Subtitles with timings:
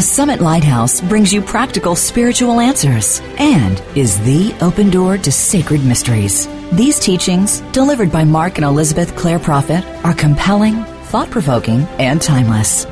[0.00, 5.84] The Summit Lighthouse brings you practical spiritual answers and is the open door to sacred
[5.84, 6.48] mysteries.
[6.72, 12.86] These teachings, delivered by Mark and Elizabeth Clare Prophet, are compelling, thought provoking, and timeless.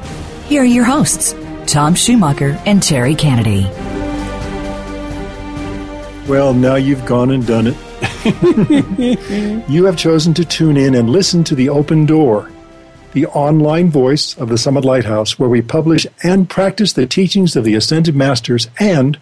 [0.48, 1.34] Here are your hosts,
[1.66, 3.62] Tom Schumacher and Terry Kennedy.
[6.28, 9.64] Well, now you've gone and done it.
[9.70, 12.50] you have chosen to tune in and listen to The Open Door
[13.12, 17.64] the online voice of the Summit Lighthouse, where we publish and practice the teachings of
[17.64, 19.18] the Ascended Masters and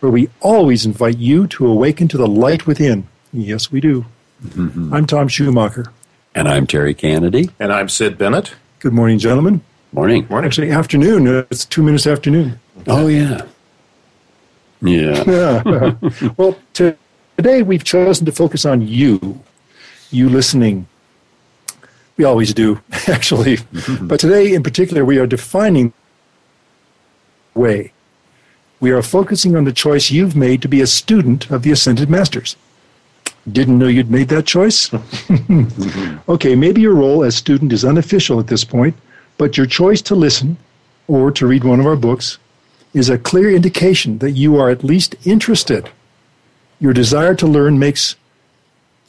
[0.00, 3.06] where we always invite you to awaken to the light within.
[3.32, 4.04] Yes, we do.
[4.44, 4.92] Mm-hmm.
[4.92, 5.92] I'm Tom Schumacher.
[6.34, 7.50] And I'm Terry Kennedy.
[7.58, 8.54] And I'm Sid Bennett.
[8.78, 9.62] Good morning, gentlemen.
[9.92, 10.26] Morning.
[10.28, 10.46] Morning.
[10.46, 11.46] Actually, afternoon.
[11.50, 12.60] It's two minutes afternoon.
[12.86, 13.42] Oh, yeah.
[14.82, 15.22] Yeah.
[16.02, 16.28] yeah.
[16.36, 19.40] well, today we've chosen to focus on you,
[20.10, 20.86] you listening,
[22.16, 23.58] we always do, actually.
[24.00, 25.92] but today, in particular, we are defining
[27.54, 27.92] way.
[28.80, 32.10] We are focusing on the choice you've made to be a student of the Ascended
[32.10, 32.56] Masters.
[33.50, 34.90] Didn't know you'd made that choice?
[36.28, 38.96] okay, maybe your role as student is unofficial at this point,
[39.38, 40.56] but your choice to listen
[41.06, 42.38] or to read one of our books
[42.92, 45.90] is a clear indication that you are at least interested.
[46.80, 48.16] Your desire to learn makes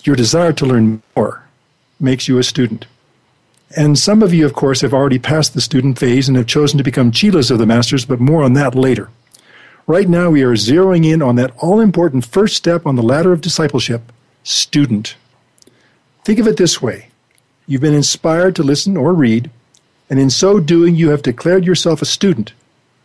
[0.04, 1.48] your desire to learn more
[2.00, 2.86] makes you a student.
[3.76, 6.78] And some of you, of course, have already passed the student phase and have chosen
[6.78, 9.10] to become chelas of the masters, but more on that later.
[9.86, 13.34] Right now, we are zeroing in on that all important first step on the ladder
[13.34, 14.12] of discipleship
[14.44, 15.16] student.
[16.24, 17.10] Think of it this way
[17.68, 19.50] you've been inspired to listen or read,
[20.10, 22.54] and in so doing, you have declared yourself a student,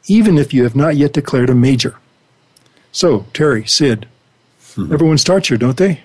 [0.06, 1.96] even if you have not yet declared a major.
[2.92, 4.06] So, Terry, Sid,
[4.60, 4.92] mm-hmm.
[4.92, 6.00] everyone starts here, don't they?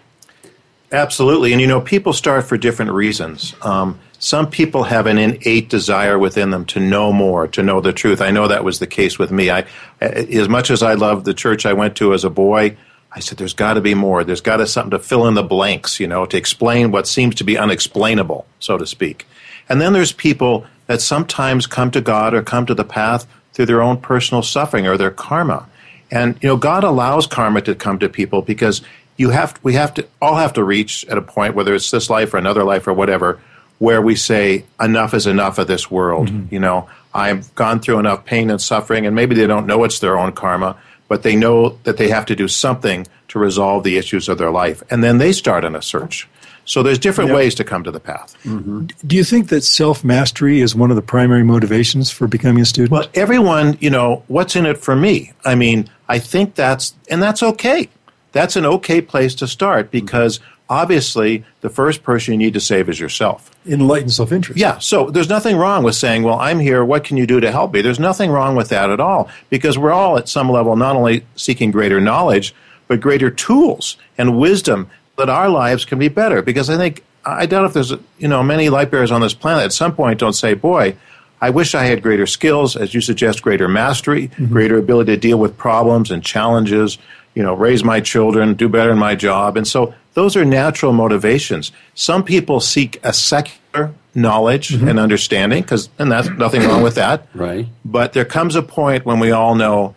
[0.91, 1.51] Absolutely.
[1.51, 3.55] And you know, people start for different reasons.
[3.61, 7.93] Um, some people have an innate desire within them to know more, to know the
[7.93, 8.21] truth.
[8.21, 9.49] I know that was the case with me.
[9.49, 9.61] I,
[10.01, 12.77] eh, as much as I loved the church I went to as a boy,
[13.11, 14.23] I said, there's got to be more.
[14.23, 17.07] There's got to be something to fill in the blanks, you know, to explain what
[17.07, 19.27] seems to be unexplainable, so to speak.
[19.69, 23.65] And then there's people that sometimes come to God or come to the path through
[23.65, 25.67] their own personal suffering or their karma.
[26.11, 28.81] And, you know, God allows karma to come to people because
[29.17, 32.09] you have, we have to, all have to reach at a point, whether it's this
[32.09, 33.39] life or another life or whatever,
[33.79, 36.29] where we say enough is enough of this world.
[36.29, 36.53] Mm-hmm.
[36.53, 39.99] You know, I've gone through enough pain and suffering, and maybe they don't know it's
[39.99, 40.77] their own karma,
[41.07, 44.51] but they know that they have to do something to resolve the issues of their
[44.51, 46.27] life, and then they start on a search.
[46.65, 47.37] So there's different yep.
[47.37, 48.35] ways to come to the path.
[48.43, 48.87] Mm-hmm.
[49.07, 52.65] Do you think that self mastery is one of the primary motivations for becoming a
[52.65, 52.91] student?
[52.91, 55.31] Well, everyone, you know, what's in it for me?
[55.45, 57.87] I mean, I think that's, and that's okay.
[58.33, 62.89] That's an okay place to start because obviously the first person you need to save
[62.89, 63.51] is yourself.
[63.65, 64.59] Enlightened self interest.
[64.59, 64.77] Yeah.
[64.79, 66.83] So there's nothing wrong with saying, well, I'm here.
[66.83, 67.81] What can you do to help me?
[67.81, 71.25] There's nothing wrong with that at all because we're all at some level not only
[71.35, 72.53] seeking greater knowledge,
[72.87, 76.41] but greater tools and wisdom that our lives can be better.
[76.41, 79.65] Because I think, I doubt if there's, you know, many light bearers on this planet
[79.65, 80.95] at some point don't say, boy,
[81.39, 84.51] I wish I had greater skills, as you suggest, greater mastery, mm-hmm.
[84.51, 86.97] greater ability to deal with problems and challenges,
[87.35, 89.57] you know, raise my children, do better in my job.
[89.57, 91.71] And so those are natural motivations.
[91.93, 94.87] Some people seek a secular knowledge mm-hmm.
[94.87, 97.27] and understanding, because and that's nothing wrong with that.
[97.35, 97.67] Right.
[97.85, 99.93] But there comes a point when we all know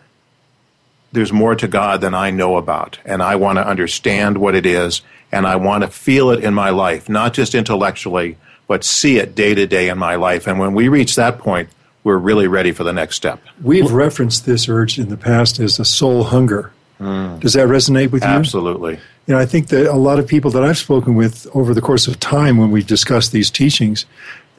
[1.11, 4.67] there's more to God than I know about, and I want to understand what it
[4.67, 5.01] is,
[5.31, 9.33] and I want to feel it in my life, not just intellectually, but see it
[9.33, 10.45] day to day in my life.
[10.45, 11.69] And when we reach that point,
[12.03, 13.41] we're really ready for the next step.
[13.59, 16.71] We've referenced this urge in the past as a soul hunger.
[16.99, 17.39] Mm.
[17.39, 18.29] Does that resonate with you?
[18.29, 18.99] Absolutely.
[19.27, 21.81] You know, I think that a lot of people that I've spoken with over the
[21.81, 24.05] course of time when we've discussed these teachings,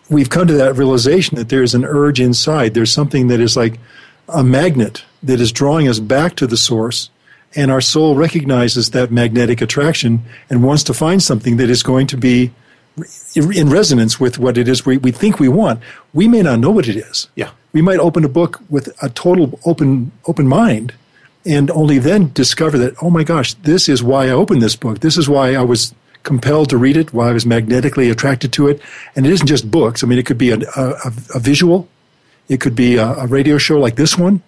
[0.09, 2.75] we've come to that realization that there's an urge inside.
[2.75, 3.81] There's something that is like
[4.29, 7.11] a magnet that is drawing us back to the source.
[7.55, 12.06] And our soul recognizes that magnetic attraction and wants to find something that is going
[12.08, 12.50] to be
[13.35, 15.81] in resonance with what it is we, we think we want.
[16.12, 17.29] We may not know what it is.
[17.35, 17.50] Yeah.
[17.73, 20.94] We might open a book with a total open open mind
[21.44, 25.00] and only then discover that, oh my gosh, this is why I opened this book.
[25.00, 28.69] This is why I was compelled to read it, why I was magnetically attracted to
[28.69, 28.81] it.
[29.17, 30.05] And it isn't just books.
[30.05, 31.89] I mean, it could be a, a, a visual,
[32.49, 34.43] it could be a, a, radio show like this one,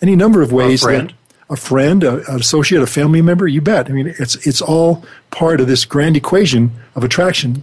[0.00, 0.82] any number of ways.
[0.82, 1.10] A friend.
[1.10, 1.14] That,
[1.50, 3.90] a friend, a, an associate, a family member, you bet.
[3.90, 7.62] I mean, it's, it's all part of this grand equation of attraction.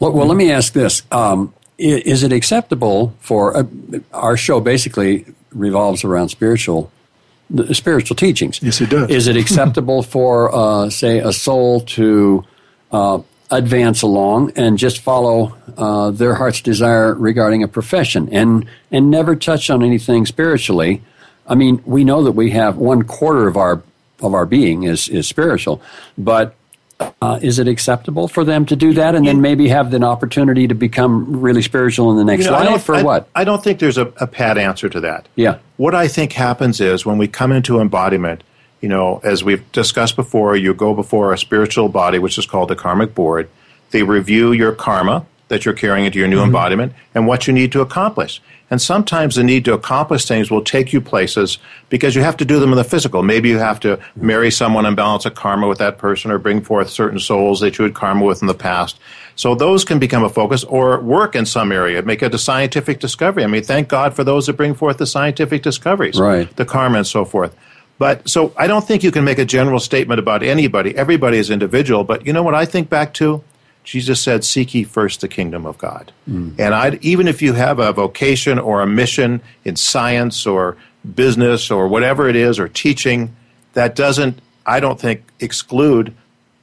[0.00, 1.02] Well, well let me ask this.
[1.12, 3.64] Um, is it acceptable for uh,
[4.12, 6.90] our show basically revolves around spiritual
[7.72, 8.62] spiritual teachings.
[8.62, 9.10] Yes, it does.
[9.10, 12.44] Is it acceptable for, uh, say, a soul to
[12.92, 19.10] uh, advance along and just follow uh, their heart's desire regarding a profession and and
[19.10, 21.02] never touch on anything spiritually?
[21.46, 23.82] I mean, we know that we have one quarter of our
[24.20, 25.80] of our being is is spiritual,
[26.16, 26.54] but
[27.22, 30.66] uh, is it acceptable for them to do that and then maybe have an opportunity
[30.66, 33.28] to become really spiritual in the next you know, life or I, what?
[33.34, 35.28] I don't think there's a, a pat answer to that.
[35.36, 35.58] Yeah.
[35.78, 38.42] What I think happens is when we come into embodiment,
[38.80, 42.68] you know, as we've discussed before, you go before a spiritual body, which is called
[42.68, 43.48] the karmic board.
[43.92, 46.46] They review your karma that you're carrying into your new mm-hmm.
[46.46, 48.42] embodiment and what you need to accomplish.
[48.72, 51.58] And sometimes the need to accomplish things will take you places
[51.90, 53.22] because you have to do them in the physical.
[53.22, 56.60] Maybe you have to marry someone and balance a karma with that person or bring
[56.60, 58.98] forth certain souls that you had karma with in the past.
[59.38, 62.98] So those can become a focus or work in some area, make it a scientific
[62.98, 63.44] discovery.
[63.44, 66.54] I mean, thank God for those that bring forth the scientific discoveries, right.
[66.56, 67.54] the karma and so forth.
[67.98, 70.96] But so I don't think you can make a general statement about anybody.
[70.96, 72.02] Everybody is individual.
[72.02, 73.44] But you know what I think back to?
[73.84, 76.10] Jesus said, Seek ye first the kingdom of God.
[76.28, 76.58] Mm.
[76.58, 80.76] And I'd, even if you have a vocation or a mission in science or
[81.14, 83.36] business or whatever it is or teaching,
[83.74, 86.12] that doesn't, I don't think, exclude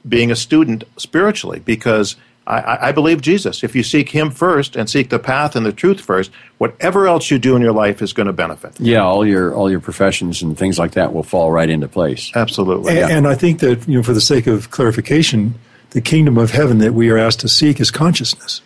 [0.06, 3.64] being a student spiritually because I, I, believe Jesus.
[3.64, 7.30] If you seek Him first and seek the path and the truth first, whatever else
[7.30, 8.78] you do in your life is going to benefit.
[8.78, 12.30] Yeah, all your all your professions and things like that will fall right into place.
[12.34, 12.90] Absolutely.
[12.90, 13.16] And, yeah.
[13.16, 15.54] and I think that you know, for the sake of clarification,
[15.90, 18.62] the kingdom of heaven that we are asked to seek is consciousness.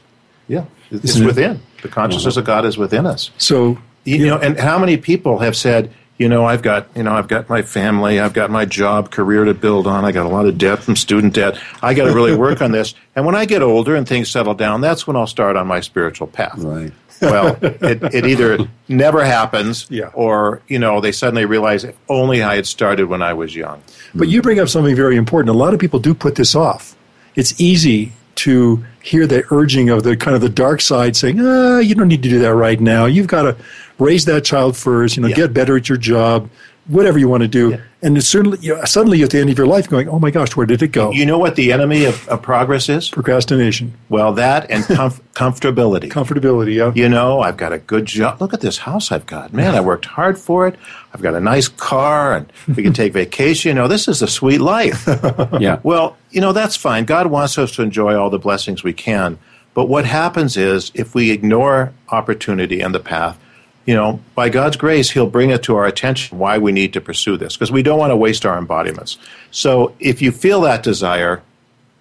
[0.47, 1.53] Yeah, it's Isn't within.
[1.53, 1.83] It?
[1.83, 2.41] The consciousness uh-huh.
[2.41, 3.31] of God is within us.
[3.39, 7.03] So you, you know, and how many people have said, you know, I've got, you
[7.03, 10.05] know, I've got my family, I've got my job, career to build on.
[10.05, 11.59] I got a lot of debt from student debt.
[11.83, 12.95] I got to really work on this.
[13.17, 15.81] And when I get older and things settle down, that's when I'll start on my
[15.81, 16.59] spiritual path.
[16.59, 16.93] Right.
[17.21, 20.07] well, it, it either never happens, yeah.
[20.15, 23.83] or you know, they suddenly realize if only I had started when I was young.
[24.15, 25.55] But you bring up something very important.
[25.55, 26.97] A lot of people do put this off
[27.35, 31.79] it's easy to hear the urging of the kind of the dark side saying, ah,
[31.79, 33.07] you don't need to do that right now.
[33.07, 33.57] You've got to
[34.01, 35.37] raise that child first, you know, yeah.
[35.37, 36.51] get better at your job,
[36.87, 37.71] whatever you want to do.
[37.71, 37.81] Yeah.
[38.03, 40.57] And certainly, you know, suddenly at the end of your life going, oh my gosh,
[40.57, 41.13] where did it go?
[41.13, 43.11] You know what the enemy of, of progress is?
[43.11, 43.95] Procrastination.
[44.09, 46.11] Well, that and comf- comfortability.
[46.11, 46.93] Comfortability, yeah.
[46.95, 48.41] You know, I've got a good job.
[48.41, 49.53] Look at this house I've got.
[49.53, 50.77] Man, I worked hard for it.
[51.13, 53.71] I've got a nice car and we can take vacation.
[53.71, 55.07] You know, this is a sweet life.
[55.61, 55.79] yeah.
[55.83, 57.05] Well, you know, that's fine.
[57.05, 59.39] God wants us to enjoy all the blessings we can.
[59.75, 63.39] But what happens is if we ignore opportunity and the path,
[63.87, 67.01] you know, by God's grace, He'll bring it to our attention why we need to
[67.01, 69.19] pursue this because we don't want to waste our embodiments.
[69.51, 71.43] So if you feel that desire,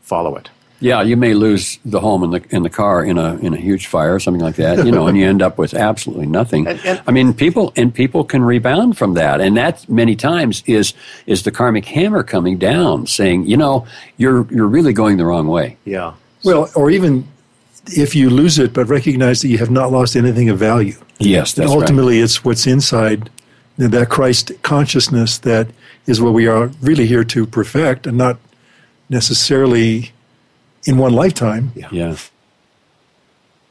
[0.02, 0.50] follow it.
[0.82, 3.58] Yeah, you may lose the home and the in the car in a in a
[3.58, 6.68] huge fire or something like that, you know, and you end up with absolutely nothing.
[6.70, 10.64] And, and, I mean, people and people can rebound from that, and that many times
[10.68, 10.94] is
[11.26, 13.88] is the karmic hammer coming down, saying, you know,
[14.18, 15.78] you're you're really going the wrong way.
[15.84, 16.14] Yeah.
[16.44, 17.28] Well, or even
[17.98, 20.96] if you lose it, but recognize that you have not lost anything of value.
[21.20, 22.24] Yes, that's and ultimately, right.
[22.24, 23.30] it's what's inside
[23.78, 25.68] that Christ consciousness that
[26.06, 28.38] is what we are really here to perfect, and not
[29.10, 30.12] necessarily
[30.86, 31.72] in one lifetime.
[31.76, 31.88] Yeah.
[31.92, 32.18] yeah.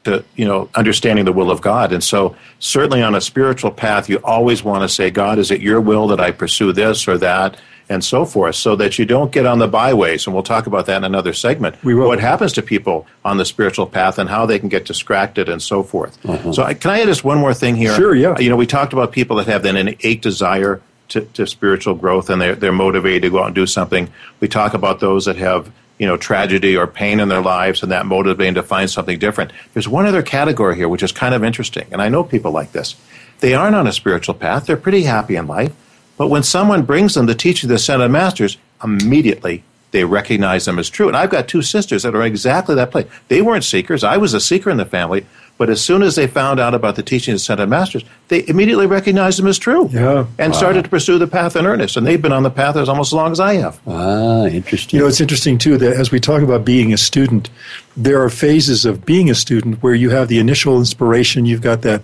[0.04, 1.92] To, you know, understanding the will of God.
[1.92, 5.60] And so, certainly on a spiritual path, you always want to say, God, is it
[5.60, 7.58] your will that I pursue this or that?
[7.88, 10.26] And so forth, so that you don't get on the byways.
[10.26, 11.82] And we'll talk about that in another segment.
[11.82, 12.08] We will.
[12.08, 15.62] What happens to people on the spiritual path and how they can get distracted and
[15.62, 16.18] so forth.
[16.26, 16.52] Uh-huh.
[16.52, 17.94] So, I, can I add just one more thing here?
[17.94, 18.38] Sure, yeah.
[18.38, 21.94] You know, we talked about people that have then an innate desire to, to spiritual
[21.94, 24.10] growth and they're, they're motivated to go out and do something.
[24.40, 27.92] We talk about those that have you know, tragedy or pain in their lives and
[27.92, 29.52] that motivating to find something different.
[29.74, 32.72] There's one other category here which is kind of interesting, and I know people like
[32.72, 32.94] this.
[33.40, 35.74] They aren't on a spiritual path, they're pretty happy in life,
[36.18, 40.78] but when someone brings them the teaching of the Ascended Masters, immediately they recognize them
[40.78, 41.08] as true.
[41.08, 43.06] And I've got two sisters that are exactly that place.
[43.28, 44.04] They weren't seekers.
[44.04, 45.24] I was a seeker in the family.
[45.56, 48.46] But as soon as they found out about the teaching of the Ascended Masters, they
[48.46, 49.88] immediately recognized them as true.
[49.90, 50.26] Yeah.
[50.38, 50.58] And wow.
[50.58, 51.96] started to pursue the path in earnest.
[51.96, 53.80] And they've been on the path as almost as long as I have.
[53.84, 54.96] Ah, interesting.
[54.96, 57.50] You know, it's interesting, too, that as we talk about being a student,
[57.96, 61.44] there are phases of being a student where you have the initial inspiration.
[61.44, 62.02] You've got that,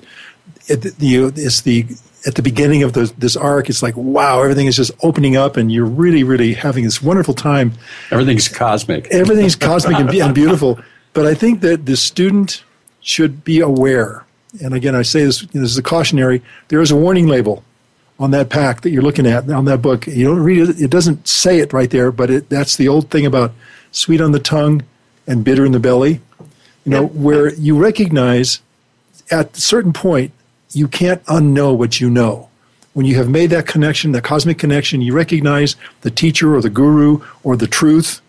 [0.66, 1.86] it, the, it's the
[2.26, 5.56] at the beginning of the, this arc, it's like, wow, everything is just opening up
[5.56, 7.72] and you're really, really having this wonderful time.
[8.10, 9.06] Everything's cosmic.
[9.08, 10.78] Everything's cosmic and, and beautiful.
[11.12, 12.64] But I think that the student
[13.00, 14.24] should be aware.
[14.62, 16.42] And again, I say this, this is a cautionary.
[16.68, 17.62] There is a warning label
[18.18, 20.06] on that pack that you're looking at on that book.
[20.06, 23.10] You don't read it; it doesn't say it right there, but it, that's the old
[23.10, 23.52] thing about
[23.90, 24.82] sweet on the tongue
[25.26, 26.20] and bitter in the belly.
[26.84, 28.60] You know, where you recognize
[29.30, 30.32] at a certain point
[30.74, 32.48] you can't unknow what you know.
[32.92, 36.70] When you have made that connection, that cosmic connection, you recognize the teacher or the
[36.70, 38.20] guru or the truth.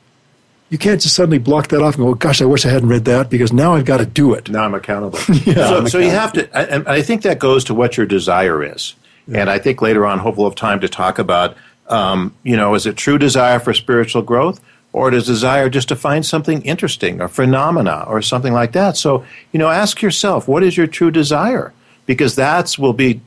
[0.69, 3.05] You can't just suddenly block that off and go, "Gosh, I wish I hadn't read
[3.05, 5.19] that because now I've got to do it." Now I'm accountable.
[5.45, 8.07] yeah, so, I'm so you have to, and I think that goes to what your
[8.07, 8.95] desire is.
[9.27, 9.41] Yeah.
[9.41, 11.55] And I think later on, hope we'll have time to talk about,
[11.87, 14.59] um, you know, is it true desire for spiritual growth?
[14.93, 18.95] Or does desire just to find something interesting or phenomena or something like that?
[18.95, 21.73] So, you know, ask yourself, what is your true desire?
[22.05, 23.21] Because that's will be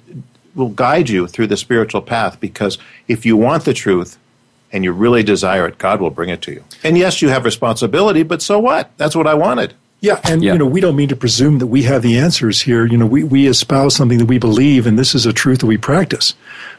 [0.55, 2.41] will guide you through the spiritual path.
[2.41, 4.19] Because if you want the truth
[4.73, 6.65] and you really desire it, God will bring it to you.
[6.83, 8.91] And yes, you have responsibility, but so what?
[8.97, 9.75] That's what I wanted.
[10.01, 10.53] Yeah, and yeah.
[10.53, 12.87] you know, we don't mean to presume that we have the answers here.
[12.87, 15.67] You know, we, we espouse something that we believe, and this is a truth that
[15.67, 16.35] we practice.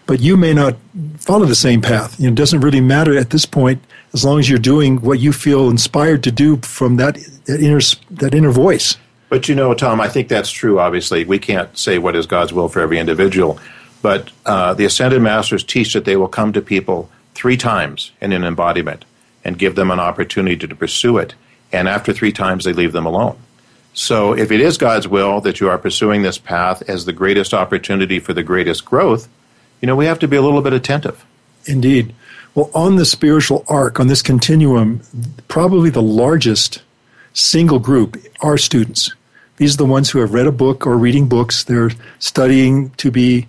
[0.05, 0.77] But you may not
[1.17, 2.17] follow the same path.
[2.17, 5.19] You know, it doesn't really matter at this point as long as you're doing what
[5.19, 7.15] you feel inspired to do from that,
[7.45, 8.97] that inner that inner voice.
[9.29, 10.79] But you know, Tom, I think that's true.
[10.79, 13.59] Obviously, we can't say what is God's will for every individual.
[14.01, 18.31] But uh, the ascended masters teach that they will come to people three times in
[18.31, 19.05] an embodiment
[19.43, 21.35] and give them an opportunity to pursue it
[21.71, 23.37] and after three times they leave them alone.
[23.93, 27.53] So if it is God's will that you are pursuing this path as the greatest
[27.53, 29.27] opportunity for the greatest growth,
[29.81, 31.25] you know, we have to be a little bit attentive.
[31.65, 32.13] Indeed.
[32.55, 35.01] Well, on the spiritual arc, on this continuum,
[35.47, 36.81] probably the largest
[37.33, 39.13] single group are students.
[39.59, 41.65] These are the ones who have read a book or reading books.
[41.65, 43.47] They're studying to be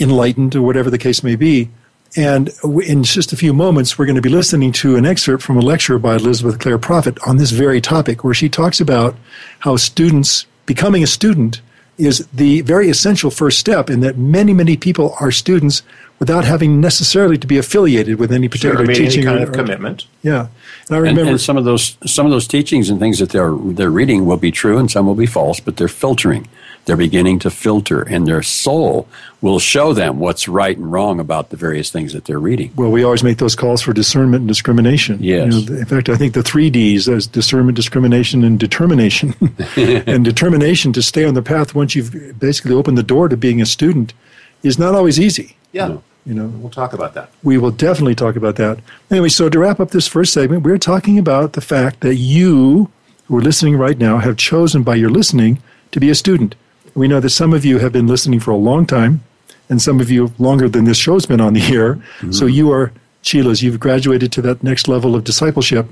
[0.00, 1.68] enlightened or whatever the case may be.
[2.16, 5.58] And in just a few moments, we're going to be listening to an excerpt from
[5.58, 9.16] a lecture by Elizabeth Clare Prophet on this very topic, where she talks about
[9.58, 11.60] how students, becoming a student,
[11.98, 15.82] is the very essential first step, and that many, many people are students
[16.20, 19.52] without having necessarily to be affiliated with any particular sure, teaching any kind or, of
[19.52, 20.06] commitment.
[20.22, 20.48] Yeah,
[20.88, 23.30] and I remember and, and some of those some of those teachings and things that
[23.30, 26.48] they're they're reading will be true, and some will be false, but they're filtering.
[26.84, 29.06] They're beginning to filter, and their soul
[29.42, 32.72] will show them what's right and wrong about the various things that they're reading.
[32.76, 35.18] Well, we always make those calls for discernment and discrimination.
[35.20, 35.54] Yes.
[35.54, 39.34] You know, in fact, I think the three Ds is discernment, discrimination, and determination.
[39.76, 43.60] and determination to stay on the path once you've basically opened the door to being
[43.60, 44.14] a student
[44.62, 45.56] is not always easy.
[45.72, 45.88] Yeah.
[45.88, 46.02] No.
[46.28, 47.30] You know, we'll talk about that.
[47.42, 48.80] We will definitely talk about that.
[49.10, 52.90] Anyway, so to wrap up this first segment, we're talking about the fact that you
[53.24, 56.54] who are listening right now have chosen by your listening to be a student.
[56.94, 59.22] We know that some of you have been listening for a long time,
[59.70, 61.94] and some of you longer than this show's been on the air.
[61.94, 62.32] Mm-hmm.
[62.32, 62.92] So you are
[63.22, 63.62] Chelas.
[63.62, 65.86] You've graduated to that next level of discipleship.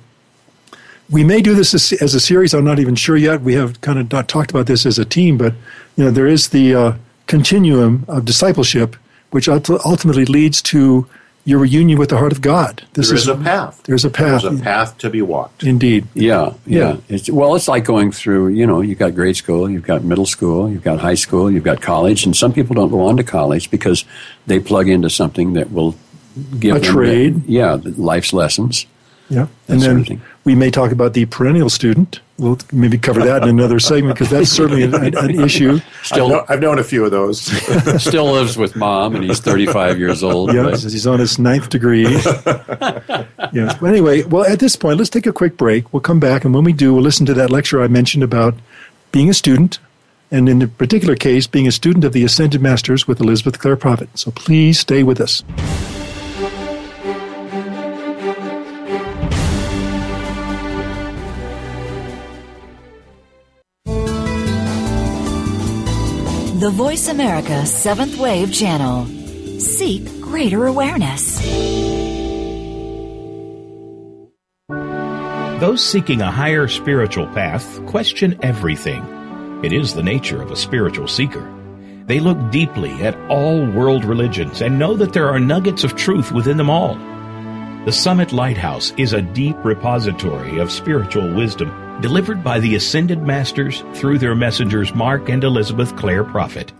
[1.08, 2.52] We may do this as, as, a series.
[2.52, 3.40] I'm not even sure yet.
[3.40, 5.54] We have kind of not talked about this as a team, but
[5.96, 6.92] you know there is the uh,
[7.26, 8.96] continuum of discipleship,
[9.36, 11.06] which ultimately leads to
[11.44, 12.82] your reunion with the heart of God.
[12.94, 13.82] This there is, is a path.
[13.82, 14.40] There's a path.
[14.40, 15.62] There's a path to be walked.
[15.62, 16.06] Indeed.
[16.14, 16.94] Yeah, yeah.
[16.94, 16.96] yeah.
[17.10, 18.48] It's, well, it's like going through.
[18.48, 21.64] You know, you've got grade school, you've got middle school, you've got high school, you've
[21.64, 24.06] got college, and some people don't go on to college because
[24.46, 25.94] they plug into something that will
[26.58, 27.44] give them a them trade.
[27.44, 28.86] The, yeah, life's lessons.
[29.28, 32.20] Yeah, and then we may talk about the perennial student.
[32.38, 35.80] We'll maybe cover that in another segment because that's certainly an, an, issue.
[36.02, 37.40] Still, I've, know, I've, known a few of those.
[38.02, 40.52] still lives with mom, and he's 35 years old.
[40.52, 40.92] Yes, but.
[40.92, 42.02] he's on his ninth degree.
[42.12, 43.78] yes.
[43.80, 45.90] But anyway, well, at this point, let's take a quick break.
[45.94, 48.54] We'll come back, and when we do, we'll listen to that lecture I mentioned about
[49.12, 49.78] being a student,
[50.30, 53.76] and in the particular case, being a student of the Ascended Masters with Elizabeth Clare
[53.76, 54.10] Prophet.
[54.12, 55.42] So please stay with us.
[66.66, 69.06] The Voice America Seventh Wave Channel.
[69.60, 71.38] Seek greater awareness.
[75.60, 79.04] Those seeking a higher spiritual path question everything.
[79.62, 81.48] It is the nature of a spiritual seeker.
[82.06, 86.32] They look deeply at all world religions and know that there are nuggets of truth
[86.32, 86.96] within them all.
[87.84, 91.70] The Summit Lighthouse is a deep repository of spiritual wisdom
[92.00, 96.72] delivered by the Ascended Masters through their messengers Mark and Elizabeth Clare Prophet.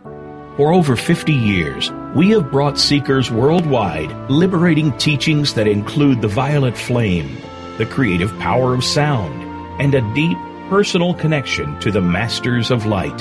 [0.56, 6.76] For over 50 years, we have brought seekers worldwide liberating teachings that include the violet
[6.76, 7.37] flame,
[7.78, 9.42] the creative power of sound,
[9.80, 13.18] and a deep personal connection to the Masters of Light.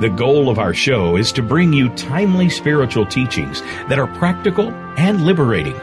[0.00, 4.68] The goal of our show is to bring you timely spiritual teachings that are practical
[4.96, 5.74] and liberating.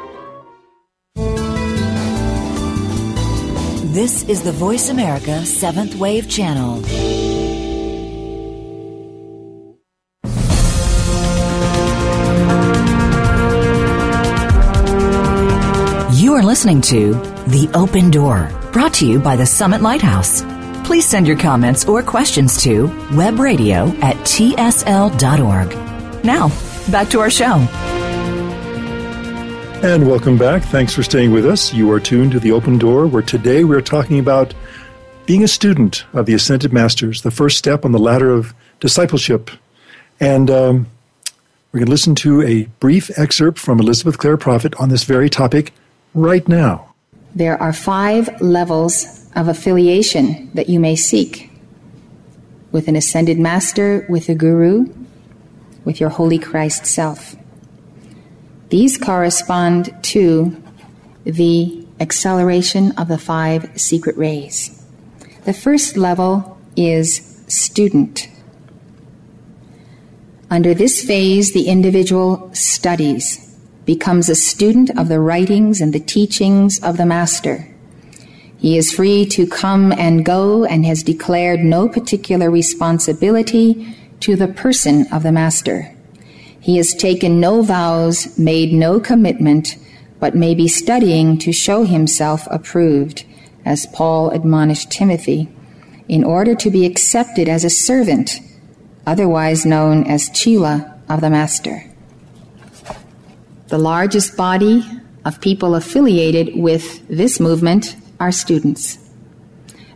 [3.91, 6.77] This is the Voice America Seventh Wave Channel.
[16.15, 17.15] You are listening to
[17.47, 20.41] The Open Door, brought to you by the Summit Lighthouse.
[20.87, 25.75] Please send your comments or questions to webradio at tsl.org.
[26.23, 26.47] Now,
[26.89, 27.90] back to our show.
[29.83, 30.61] And welcome back.
[30.61, 31.73] Thanks for staying with us.
[31.73, 34.53] You are tuned to The Open Door, where today we're talking about
[35.25, 39.49] being a student of the Ascended Masters, the first step on the ladder of discipleship.
[40.19, 40.85] And um,
[41.71, 45.31] we're going to listen to a brief excerpt from Elizabeth Clare Prophet on this very
[45.31, 45.73] topic
[46.13, 46.93] right now.
[47.33, 51.49] There are five levels of affiliation that you may seek
[52.71, 54.93] with an ascended master, with a guru,
[55.85, 57.35] with your holy Christ self.
[58.71, 60.55] These correspond to
[61.25, 64.81] the acceleration of the five secret rays.
[65.43, 68.29] The first level is student.
[70.49, 76.79] Under this phase, the individual studies, becomes a student of the writings and the teachings
[76.79, 77.67] of the Master.
[78.57, 84.47] He is free to come and go and has declared no particular responsibility to the
[84.47, 85.90] person of the Master.
[86.61, 89.77] He has taken no vows, made no commitment,
[90.19, 93.25] but may be studying to show himself approved,
[93.65, 95.49] as Paul admonished Timothy,
[96.07, 98.39] in order to be accepted as a servant,
[99.07, 101.83] otherwise known as Chela of the Master.
[103.69, 104.83] The largest body
[105.25, 108.99] of people affiliated with this movement are students.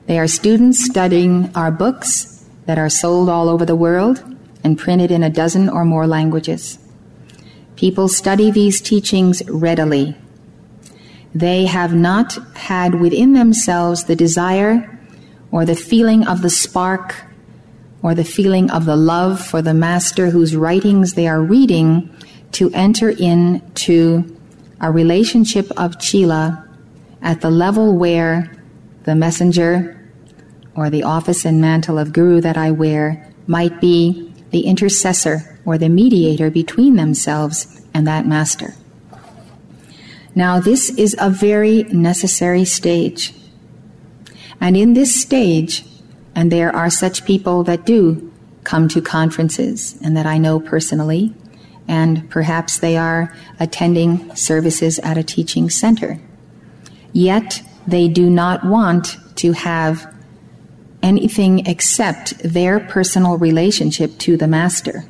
[0.08, 4.24] They are students studying our books that are sold all over the world
[4.66, 6.80] and printed in a dozen or more languages.
[7.76, 10.18] People study these teachings readily.
[11.36, 15.00] They have not had within themselves the desire
[15.52, 17.26] or the feeling of the spark
[18.02, 22.10] or the feeling of the love for the master whose writings they are reading
[22.54, 24.36] to enter into
[24.82, 26.68] a relationship of Chela
[27.22, 28.52] at the level where
[29.04, 30.02] the messenger
[30.76, 35.78] or the office and mantle of guru that I wear might be the intercessor or
[35.78, 38.74] the mediator between themselves and that master.
[40.34, 43.34] Now, this is a very necessary stage.
[44.60, 45.86] And in this stage,
[46.36, 48.32] and there are such people that do
[48.64, 51.34] come to conferences and that I know personally,
[51.88, 56.20] and perhaps they are attending services at a teaching center.
[57.14, 60.14] Yet they do not want to have
[61.06, 65.06] anything except their personal relationship to the master.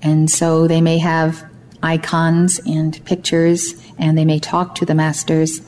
[0.00, 1.44] And so they may have
[1.82, 5.60] icons and pictures and they may talk to the masters.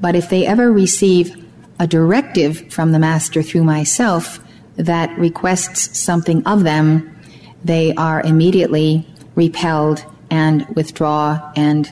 [0.00, 1.34] But if they ever receive
[1.78, 4.38] a directive from the master through myself
[4.76, 7.16] that requests something of them,
[7.64, 11.90] they are immediately repelled and withdraw and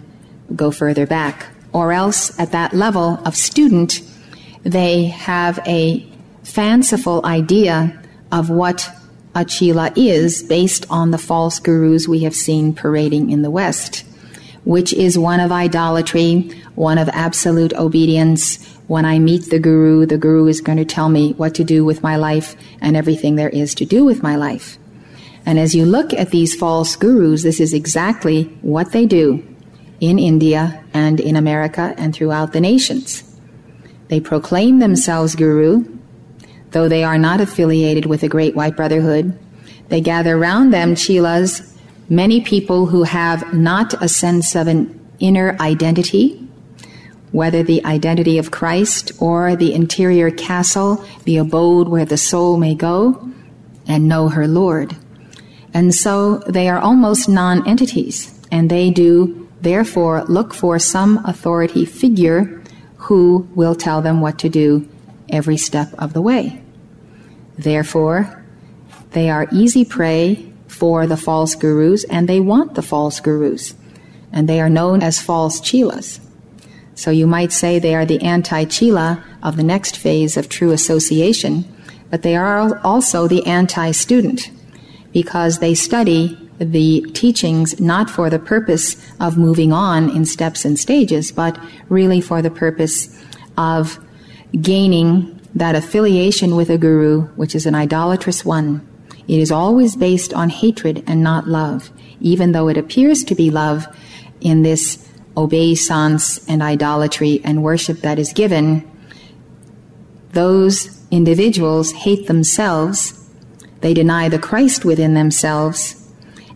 [0.55, 1.47] go further back.
[1.73, 4.03] Or else, at that level of student,
[4.63, 6.07] they have a
[6.49, 8.91] fanciful idea of what
[9.35, 14.05] a Chela is based on the false gurus we have seen parading in the West,
[14.65, 20.17] which is one of idolatry, one of absolute obedience, when I meet the Guru, the
[20.17, 23.51] Guru is going to tell me what to do with my life and everything there
[23.51, 24.79] is to do with my life.
[25.45, 29.47] And as you look at these false gurus, this is exactly what they do
[30.01, 33.25] in India and in America and throughout the nations.
[34.09, 35.98] They proclaim themselves guru,
[36.71, 39.39] though they are not affiliated with the Great White Brotherhood.
[39.89, 41.77] They gather around them chelas,
[42.09, 46.47] many people who have not a sense of an inner identity,
[47.33, 52.75] whether the identity of Christ or the interior castle, the abode where the soul may
[52.75, 53.31] go
[53.87, 54.97] and know her Lord.
[55.75, 61.85] And so they are almost non entities, and they do therefore look for some authority
[61.85, 62.63] figure
[62.97, 64.89] who will tell them what to do
[65.29, 66.63] every step of the way.
[67.57, 68.45] Therefore,
[69.11, 73.75] they are easy prey for the false gurus, and they want the false gurus,
[74.33, 76.21] and they are known as false chelas.
[76.95, 80.73] So you might say they are the anti chela of the next phase of true
[80.73, 81.65] association,
[82.11, 84.51] but they are also the anti student
[85.13, 90.79] because they study the teachings not for the purpose of moving on in steps and
[90.79, 93.23] stages, but really for the purpose
[93.57, 93.99] of
[94.61, 98.87] gaining that affiliation with a guru, which is an idolatrous one.
[99.27, 103.51] It is always based on hatred and not love, even though it appears to be
[103.51, 103.87] love
[104.41, 105.07] in this
[105.37, 108.89] obeisance and idolatry and worship that is given,
[110.33, 113.15] those individuals hate themselves,
[113.81, 115.95] they deny the Christ within themselves,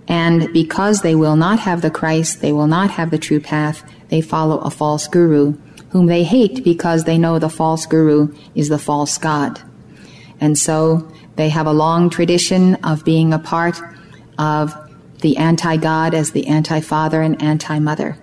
[0.09, 3.83] and because they will not have the Christ, they will not have the true path,
[4.09, 5.57] they follow a false guru,
[5.93, 9.61] whom they hate because they know the false guru is the false God.
[10.41, 13.79] And so they have a long tradition of being a part
[14.39, 14.75] of
[15.21, 18.17] the anti God as the anti father and anti mother.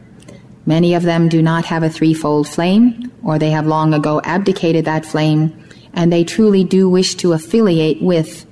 [0.66, 4.86] Many of them do not have a threefold flame, or they have long ago abdicated
[4.86, 5.56] that flame,
[5.94, 8.46] and they truly do wish to affiliate with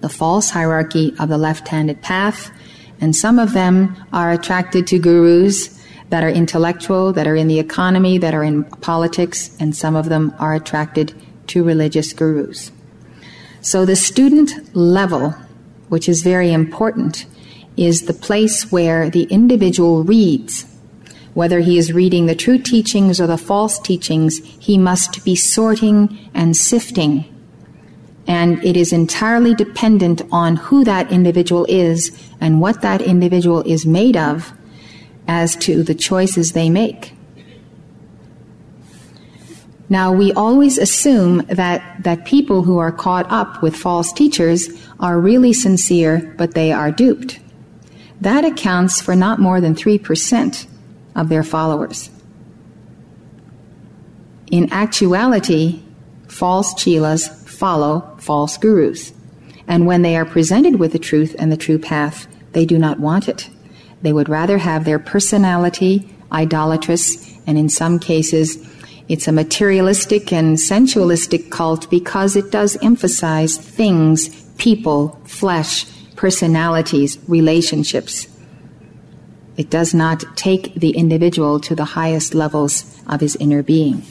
[0.00, 2.50] the false hierarchy of the left handed path.
[3.00, 5.73] And some of them are attracted to gurus
[6.14, 10.08] that are intellectual, that are in the economy, that are in politics, and some of
[10.08, 11.12] them are attracted
[11.48, 12.70] to religious gurus.
[13.62, 15.30] So the student level,
[15.88, 17.26] which is very important,
[17.76, 20.66] is the place where the individual reads
[21.32, 26.30] whether he is reading the true teachings or the false teachings, he must be sorting
[26.32, 27.24] and sifting.
[28.28, 33.84] And it is entirely dependent on who that individual is and what that individual is
[33.84, 34.52] made of
[35.26, 37.12] as to the choices they make.
[39.88, 45.20] Now, we always assume that, that people who are caught up with false teachers are
[45.20, 47.38] really sincere, but they are duped.
[48.20, 50.66] That accounts for not more than 3%
[51.14, 52.10] of their followers.
[54.50, 55.82] In actuality,
[56.28, 59.12] false chelas follow false gurus.
[59.66, 63.00] And when they are presented with the truth and the true path, they do not
[63.00, 63.50] want it.
[64.04, 68.58] They would rather have their personality idolatrous, and in some cases,
[69.08, 75.86] it's a materialistic and sensualistic cult because it does emphasize things, people, flesh,
[76.16, 78.28] personalities, relationships.
[79.56, 84.02] It does not take the individual to the highest levels of his inner being.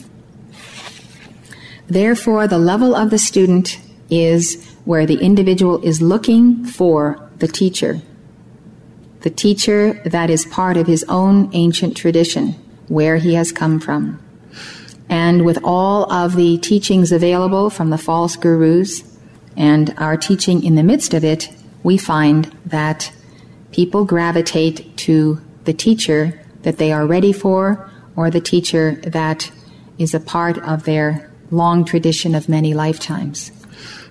[1.86, 3.78] Therefore, the level of the student
[4.10, 8.02] is where the individual is looking for the teacher,
[9.24, 12.52] the teacher that is part of his own ancient tradition,
[12.88, 14.20] where he has come from.
[15.08, 19.02] And with all of the teachings available from the false gurus
[19.56, 21.48] and our teaching in the midst of it,
[21.82, 23.10] we find that
[23.72, 29.50] people gravitate to the teacher that they are ready for or the teacher that
[29.96, 33.50] is a part of their long tradition of many lifetimes.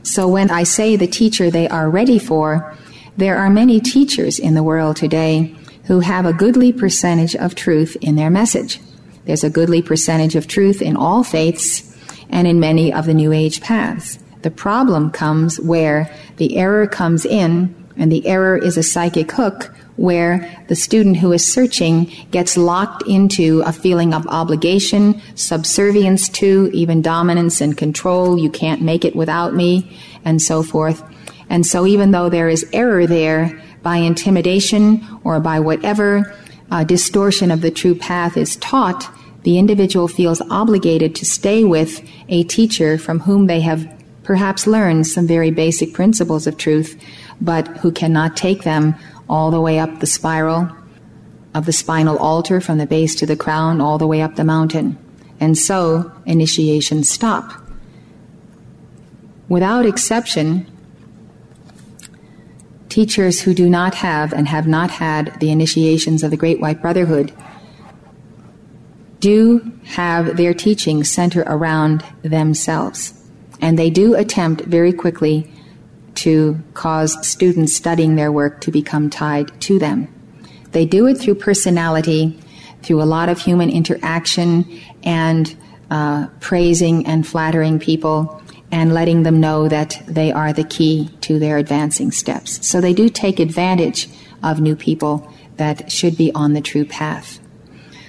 [0.02, 2.76] So when I say the teacher they are ready for,
[3.18, 7.96] there are many teachers in the world today who have a goodly percentage of truth
[8.02, 8.80] in their message.
[9.26, 11.96] There's a goodly percentage of truth in all faiths
[12.30, 14.18] and in many of the New Age paths.
[14.42, 19.74] The problem comes where the error comes in and the error is a psychic hook
[19.96, 26.70] where the student who is searching gets locked into a feeling of obligation, subservience to,
[26.74, 28.40] even dominance and control.
[28.40, 29.96] You can't make it without me,
[30.26, 31.04] and so forth.
[31.50, 36.34] And so, even though there is error there by intimidation or by whatever
[36.72, 39.10] uh, distortion of the true path is taught,
[39.44, 43.88] the individual feels obligated to stay with a teacher from whom they have
[44.24, 46.98] perhaps learned some very basic principles of truth
[47.42, 48.96] but who cannot take them
[49.30, 50.70] all the way up the spiral
[51.54, 54.44] of the spinal altar from the base to the crown, all the way up the
[54.44, 54.98] mountain.
[55.40, 57.52] and so initiations stop.
[59.50, 60.66] Without exception,
[62.94, 66.80] teachers who do not have and have not had the initiations of the Great White
[66.80, 67.34] Brotherhood
[69.20, 73.20] do have their teaching center around themselves.
[73.60, 75.52] And they do attempt very quickly
[76.16, 80.08] to cause students studying their work to become tied to them.
[80.72, 82.40] They do it through personality,
[82.84, 85.56] through a lot of human interaction, and
[85.90, 88.43] uh, praising and flattering people,
[88.74, 92.66] and letting them know that they are the key to their advancing steps.
[92.68, 94.10] So they do take advantage
[94.42, 97.40] of new people that should be on the true path.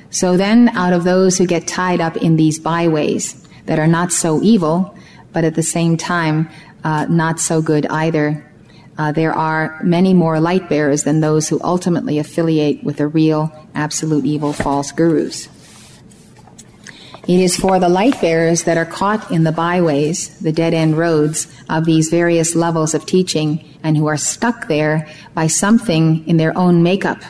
[0.08, 4.10] So then, out of those who get tied up in these byways that are not
[4.10, 4.96] so evil,
[5.34, 6.48] but at the same time
[6.82, 8.50] uh, not so good either,
[8.96, 13.52] uh, there are many more light bearers than those who ultimately affiliate with the real,
[13.74, 15.46] absolute evil false gurus.
[17.26, 20.98] It is for the light bearers that are caught in the byways, the dead end
[20.98, 26.36] roads of these various levels of teaching, and who are stuck there by something in
[26.36, 27.22] their own makeup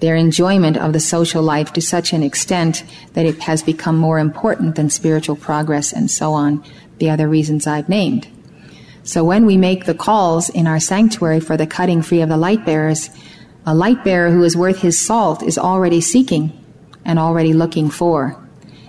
[0.00, 4.18] their enjoyment of the social life to such an extent that it has become more
[4.18, 6.62] important than spiritual progress and so on,
[6.98, 8.28] the other reasons I've named.
[9.04, 12.36] So when we make the calls in our sanctuary for the cutting free of the
[12.36, 13.08] light bearers,
[13.64, 16.52] a light bearer who is worth his salt is already seeking
[17.04, 18.45] and already looking for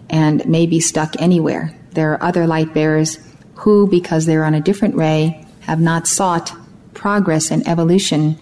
[0.09, 1.73] and may be stuck anywhere.
[1.91, 3.19] There are other light bearers
[3.55, 6.53] who, because they're on a different ray, have not sought
[6.93, 8.37] progress and evolution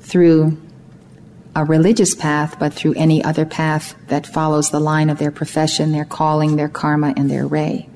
[0.00, 0.56] through
[1.54, 5.92] a religious path, but through any other path that follows the line of their profession,
[5.92, 7.88] their calling, their karma, and their ray.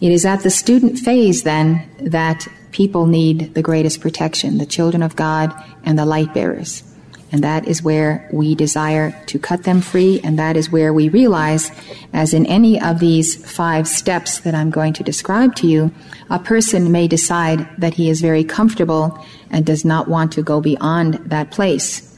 [0.00, 5.02] It is at the student phase, then, that people need the greatest protection the children
[5.02, 6.82] of God and the light bearers.
[7.32, 11.08] And that is where we desire to cut them free, and that is where we
[11.08, 11.72] realize,
[12.12, 15.90] as in any of these five steps that I'm going to describe to you,
[16.30, 19.18] a person may decide that he is very comfortable
[19.50, 22.16] and does not want to go beyond that place.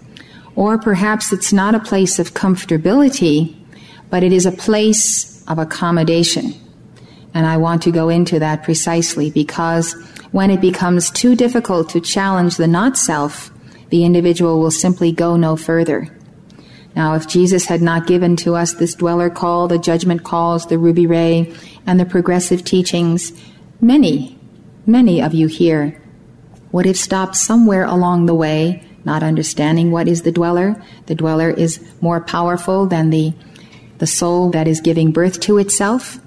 [0.56, 3.56] Or perhaps it's not a place of comfortability,
[4.10, 6.52] but it is a place of accommodation.
[7.32, 9.94] And I want to go into that precisely because
[10.32, 13.50] when it becomes too difficult to challenge the not self,
[13.90, 16.14] the individual will simply go no further.
[16.96, 20.78] Now, if Jesus had not given to us this dweller call, the judgment calls, the
[20.78, 21.54] ruby ray,
[21.86, 23.32] and the progressive teachings,
[23.80, 24.38] many,
[24.86, 26.02] many of you here
[26.72, 30.80] would have stopped somewhere along the way not understanding what is the dweller.
[31.06, 33.32] The dweller is more powerful than the,
[33.98, 36.18] the soul that is giving birth to itself.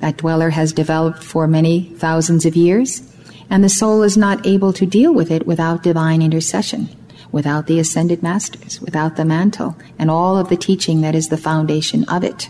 [0.00, 3.02] That dweller has developed for many thousands of years,
[3.50, 6.88] and the soul is not able to deal with it without divine intercession,
[7.32, 11.36] without the ascended masters, without the mantle, and all of the teaching that is the
[11.36, 12.48] foundation of it.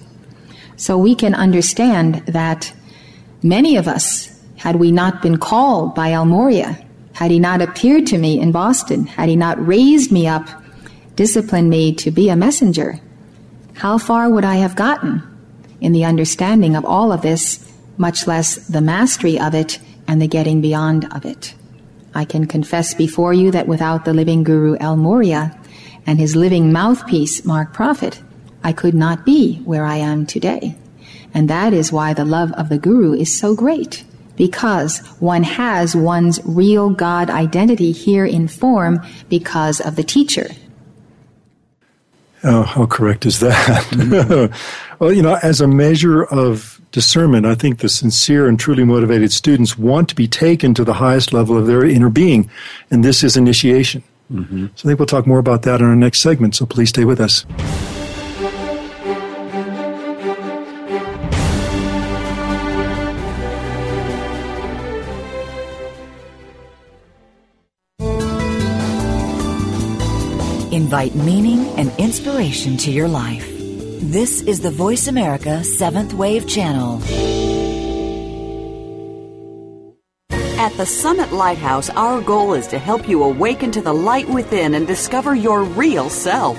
[0.76, 2.72] So we can understand that
[3.42, 8.06] many of us, had we not been called by El Morya, had he not appeared
[8.06, 10.48] to me in Boston, had he not raised me up,
[11.16, 12.98] disciplined me to be a messenger,
[13.74, 15.22] how far would I have gotten
[15.80, 17.66] in the understanding of all of this,
[17.96, 21.54] much less the mastery of it and the getting beyond of it?
[22.14, 25.56] I can confess before you that without the living Guru El Morya
[26.06, 28.20] and his living mouthpiece, Mark Prophet,
[28.62, 30.76] I could not be where I am today.
[31.32, 34.04] And that is why the love of the Guru is so great
[34.36, 40.48] because one has one's real God identity here in form because of the teacher.
[42.42, 43.84] Oh, how correct is that?
[43.90, 44.89] Mm-hmm.
[45.00, 49.32] well, you know, as a measure of discernment, I think the sincere and truly motivated
[49.32, 52.50] students want to be taken to the highest level of their inner being,
[52.90, 54.04] and this is initiation.
[54.30, 54.66] Mm-hmm.
[54.76, 57.04] So I think we'll talk more about that in our next segment, so please stay
[57.04, 57.46] with us.
[70.72, 73.59] invite meaning and inspiration to your life.
[74.02, 77.02] This is the Voice America Seventh Wave Channel.
[80.58, 84.72] At the Summit Lighthouse, our goal is to help you awaken to the light within
[84.72, 86.58] and discover your real self.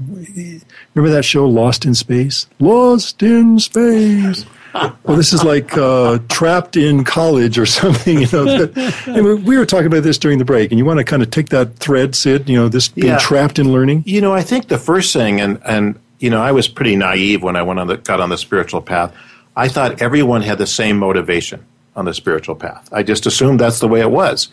[0.94, 2.46] remember that show, Lost in Space?
[2.58, 4.44] Lost in Space.
[4.74, 8.20] well, this is like uh, trapped in college or something.
[8.20, 8.70] You know,
[9.06, 11.30] and we were talking about this during the break, and you want to kind of
[11.30, 12.48] take that thread, Sid.
[12.48, 13.18] You know, this being Yeah.
[13.18, 14.02] trapped in learning.
[14.06, 17.42] You know, I think the first thing, and and you know, I was pretty naive
[17.42, 19.14] when I went on the got on the spiritual path.
[19.56, 21.64] I thought everyone had the same motivation
[21.94, 22.90] on the spiritual path.
[22.92, 24.48] I just assumed that's the way it was.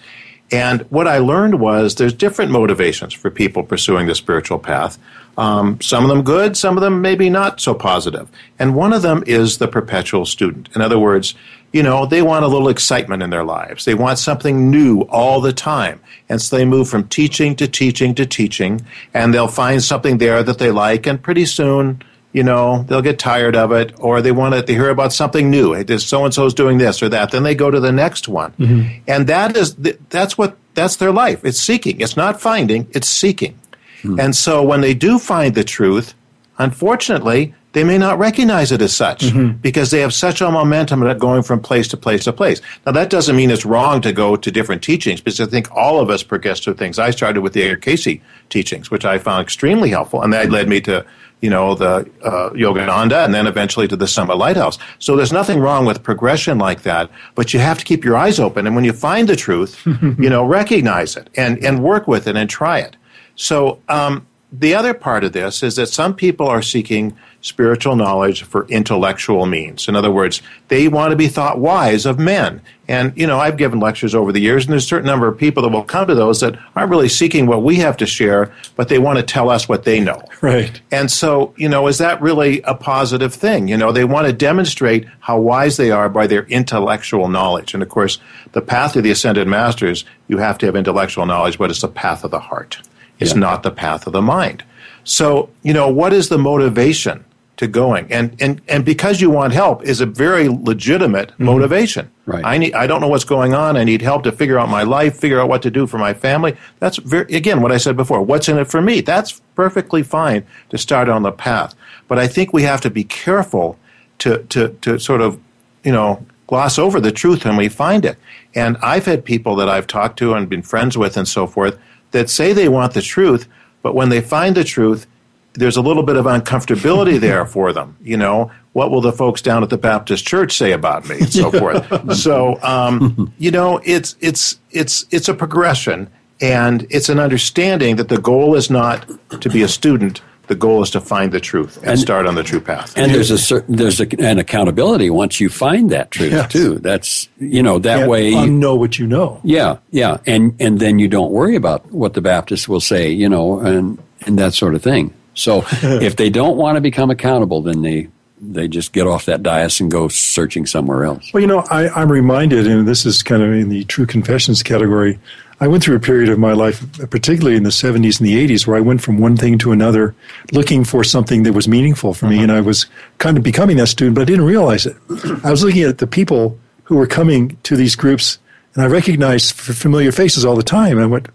[0.54, 5.00] And what I learned was there's different motivations for people pursuing the spiritual path.
[5.36, 8.30] Um, some of them good, some of them maybe not so positive.
[8.60, 10.70] And one of them is the perpetual student.
[10.76, 11.34] In other words,
[11.72, 13.86] you know, they want a little excitement in their lives.
[13.86, 16.00] They want something new all the time.
[16.30, 20.44] And so they move from teaching to teaching to teaching, and they'll find something there
[20.44, 22.04] that they like, and pretty soon,
[22.34, 25.74] you know, they'll get tired of it, or they want to hear about something new.
[25.74, 27.32] Hey, so and so's doing this or that.
[27.32, 29.02] Then they go to the next one, mm-hmm.
[29.08, 29.76] and that is
[30.10, 31.46] that's what that's their life.
[31.46, 32.02] It's seeking.
[32.02, 32.88] It's not finding.
[32.92, 33.60] It's seeking.
[34.02, 34.20] Mm-hmm.
[34.20, 36.16] And so when they do find the truth,
[36.58, 39.58] unfortunately, they may not recognize it as such mm-hmm.
[39.58, 42.62] because they have such a momentum of going from place to place to place.
[42.86, 46.00] Now, that doesn't mean it's wrong to go to different teachings because I think all
[46.00, 47.00] of us progress through things.
[47.00, 48.20] I started with the Edgar Cayce
[48.50, 51.06] teachings, which I found extremely helpful, and that led me to
[51.44, 54.80] you know the uh, Yogananda, and then eventually to the Summit Lighthouse.
[54.98, 58.40] So there's nothing wrong with progression like that, but you have to keep your eyes
[58.40, 62.28] open, and when you find the truth, you know, recognize it and and work with
[62.28, 62.96] it and try it.
[63.36, 68.44] So um, the other part of this is that some people are seeking spiritual knowledge
[68.44, 69.88] for intellectual means.
[69.88, 72.62] In other words, they want to be thought wise of men.
[72.88, 75.40] And, you know, I've given lectures over the years, and there's a certain number of
[75.40, 78.54] people that will come to those that aren't really seeking what we have to share,
[78.76, 80.22] but they want to tell us what they know.
[80.44, 80.82] Right.
[80.92, 83.70] And so, you know, is that really a positive thing?
[83.70, 87.74] You know, they want to demonstrate how wise they are by their intellectual knowledge.
[87.74, 88.20] And of course,
[88.52, 91.88] the path of the ascended masters, you have to have intellectual knowledge, but it's the
[91.88, 92.82] path of the heart.
[93.24, 93.40] It's Yeah.
[93.40, 94.64] not the path of the mind.
[95.04, 97.26] So, you know, what is the motivation
[97.58, 98.08] to going?
[98.12, 101.46] And and and because you want help is a very legitimate mm-hmm.
[101.46, 102.10] motivation.
[102.26, 102.44] Right.
[102.46, 103.76] I need I don't know what's going on.
[103.78, 106.14] I need help to figure out my life, figure out what to do for my
[106.14, 106.56] family.
[106.80, 108.22] That's very again what I said before.
[108.22, 109.02] What's in it for me?
[109.02, 111.76] That's perfectly fine to start on the path.
[112.08, 113.78] But I think we have to be careful
[114.20, 115.40] to to to sort of,
[115.84, 118.18] you know, gloss over the truth when we find it.
[118.56, 121.78] And I've had people that I've talked to and been friends with and so forth
[122.14, 123.48] that say they want the truth,
[123.82, 125.06] but when they find the truth,
[125.54, 127.98] there's a little bit of uncomfortability there for them.
[128.02, 131.34] You know, what will the folks down at the Baptist church say about me, and
[131.42, 132.16] so forth.
[132.16, 136.10] So, um, you know, it's it's it's it's a progression,
[136.42, 139.08] And it's an understanding that the goal is not
[139.42, 142.36] to be a student, the goal is to find the truth and, And- start on
[142.36, 142.94] the true path.
[142.98, 146.52] And there's a certain there's a, an accountability once you find that truth Yes.
[146.52, 146.80] too.
[146.80, 148.30] That's you know that way.
[148.30, 149.40] you- know what you know.
[149.44, 153.30] yeah, yeah, and and then you don't worry about what the Baptists will say, you
[153.30, 155.14] know, and and that sort of thing.
[155.34, 158.10] So if they don't want to become accountable, then they
[158.46, 161.32] they just get off that dais and go searching somewhere else.
[161.34, 164.62] Well, you know, I, I'm reminded, and this is kind of in the true confessions
[164.62, 165.18] category.
[165.64, 168.68] I went through a period of my life, particularly in the 70s and the 80s,
[168.68, 170.14] where I went from one thing to another,
[170.52, 172.44] looking for something that was meaningful for me, mm-hmm.
[172.44, 172.86] and I was
[173.18, 174.98] kind of becoming that student, but I didn't realize it.
[175.42, 178.40] I was looking at the people who were coming to these groups,
[178.74, 181.30] and I recognized familiar faces all the time, and I went,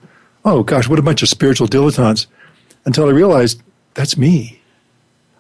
[0.45, 2.27] "Oh gosh, what a bunch of spiritual dilettantes!"
[2.85, 3.63] Until I realized
[3.95, 4.61] that's me.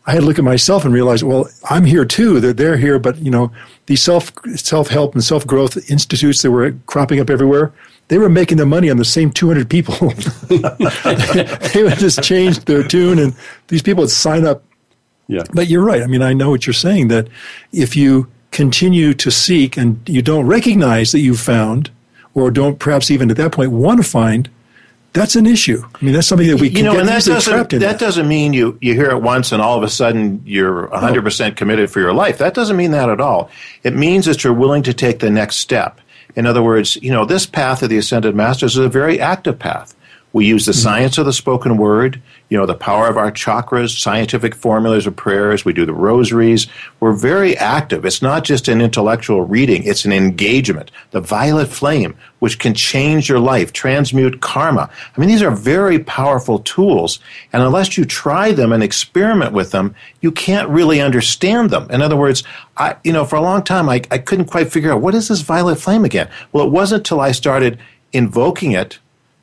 [0.07, 2.41] I had to look at myself and realize, well, I'm here too.
[2.41, 3.53] They're, they're here, but you know,
[3.84, 7.70] these self self help and self growth institutes that were cropping up everywhere,
[8.09, 9.95] they were making their money on the same 200 people.
[10.49, 13.35] they would just change their tune, and
[13.69, 14.65] these people would sign up.
[15.27, 15.43] Yeah.
[15.53, 16.03] But you're right.
[16.03, 17.09] I mean, I know what you're saying.
[17.09, 17.29] That
[17.73, 21.91] if you continue to seek and you don't recognize that you've found,
[22.35, 24.49] or don't perhaps even at that point want to find,
[25.13, 25.83] that's an issue.
[25.95, 27.81] I mean, that's something that we you can know, get and that doesn't trapped in.
[27.81, 31.23] that doesn't mean you you hear it once and all of a sudden you're 100
[31.23, 32.39] percent committed for your life.
[32.39, 33.51] That doesn't mean that at all.
[33.83, 36.01] It means that you're willing to take the next step.
[36.39, 39.59] In other words, you know, this path of the ascended masters is a very active
[39.59, 39.97] path.
[40.32, 40.82] We use the mm-hmm.
[40.82, 45.17] science of the spoken word, you know, the power of our chakras, scientific formulas of
[45.17, 45.65] prayers.
[45.65, 46.67] We do the rosaries.
[47.01, 48.05] We're very active.
[48.05, 50.91] It's not just an intellectual reading, it's an engagement.
[51.11, 54.91] The violet flame, which can change your life, transmute karma.
[55.17, 57.19] I mean, these are very powerful tools.
[57.53, 61.91] And unless you try them and experiment with them, you can't really understand them.
[61.91, 62.45] In other words,
[62.77, 65.29] I, you know, for a long time, I, I couldn't quite figure out what is
[65.29, 66.29] this violet flame again?
[66.53, 67.79] Well, it wasn't until I started
[68.13, 68.99] invoking it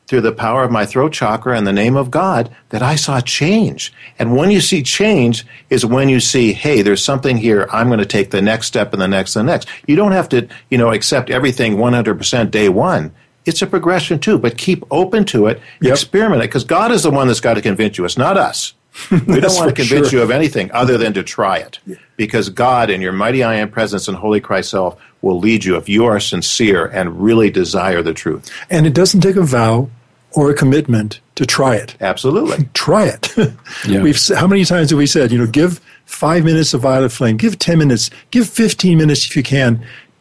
[0.07, 3.21] through the power of my throat chakra and the name of God that I saw
[3.21, 3.91] change.
[4.19, 7.67] And when you see change is when you see, hey, there's something here.
[7.71, 9.67] I'm going to take the next step and the next and the next.
[9.87, 13.13] You don't have to, you know, accept everything 100% day one.
[13.45, 15.93] It's a progression too, but keep open to it, Yep.
[15.93, 18.05] experiment it, because God is the one that's got to convince you.
[18.05, 18.73] It's not us.
[19.11, 20.19] We don't want to convince sure.
[20.19, 21.79] you of anything other than to try it.
[22.15, 25.75] Because God and your mighty I am presence and holy Christ self will lead you
[25.75, 28.49] if you are sincere and really desire the truth.
[28.69, 29.89] and it doesn't take a vow
[30.33, 31.95] or a commitment to try it.
[32.01, 32.69] Absolutely.
[32.73, 33.33] Try it.
[33.87, 34.01] Yeah.
[34.03, 37.37] We've how many times have we said, you know, give five minutes of violet flame,
[37.37, 39.71] give ten minutes, give fifteen minutes if you can.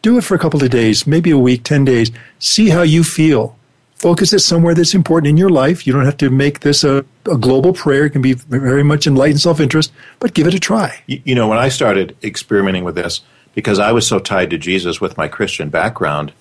[0.01, 2.11] Do it for a couple of days, maybe a week, ten days.
[2.39, 3.55] See how you feel.
[3.95, 5.87] Focus it somewhere that's important in your life.
[5.87, 8.05] You don't have to make this a, a global prayer.
[8.05, 10.89] It can be very much enlightened self-interest, but give it a try.
[11.07, 13.21] You, you know, when I started experimenting with this,
[13.55, 16.31] because I was so tied to Jesus with my Christian background,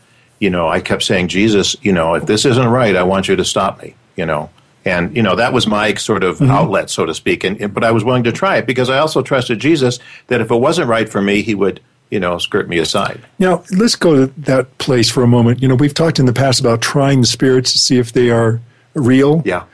[0.41, 3.37] you know, I kept saying, Jesus, you know, if this isn't right, I want you
[3.37, 4.51] to stop me, you know.
[4.85, 6.51] And, you know, that was my sort of mm-hmm.
[6.51, 7.43] outlet, so to speak.
[7.45, 10.43] And, and- but I was willing to try it because I also trusted Jesus that
[10.43, 13.23] if it wasn't right for me, he would, you know, skirt me aside.
[13.39, 15.63] Now, let's go to that place for a moment.
[15.63, 18.29] You know, we've talked in the past about trying the spirits to see if they
[18.31, 18.61] are
[18.95, 19.43] real.
[19.47, 19.65] Yeah.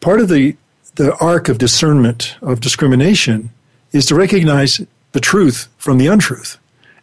[0.00, 0.56] part of the
[0.96, 3.50] the arc of discernment of discrimination
[3.90, 4.80] is to recognize
[5.14, 6.58] the truth from the untruth.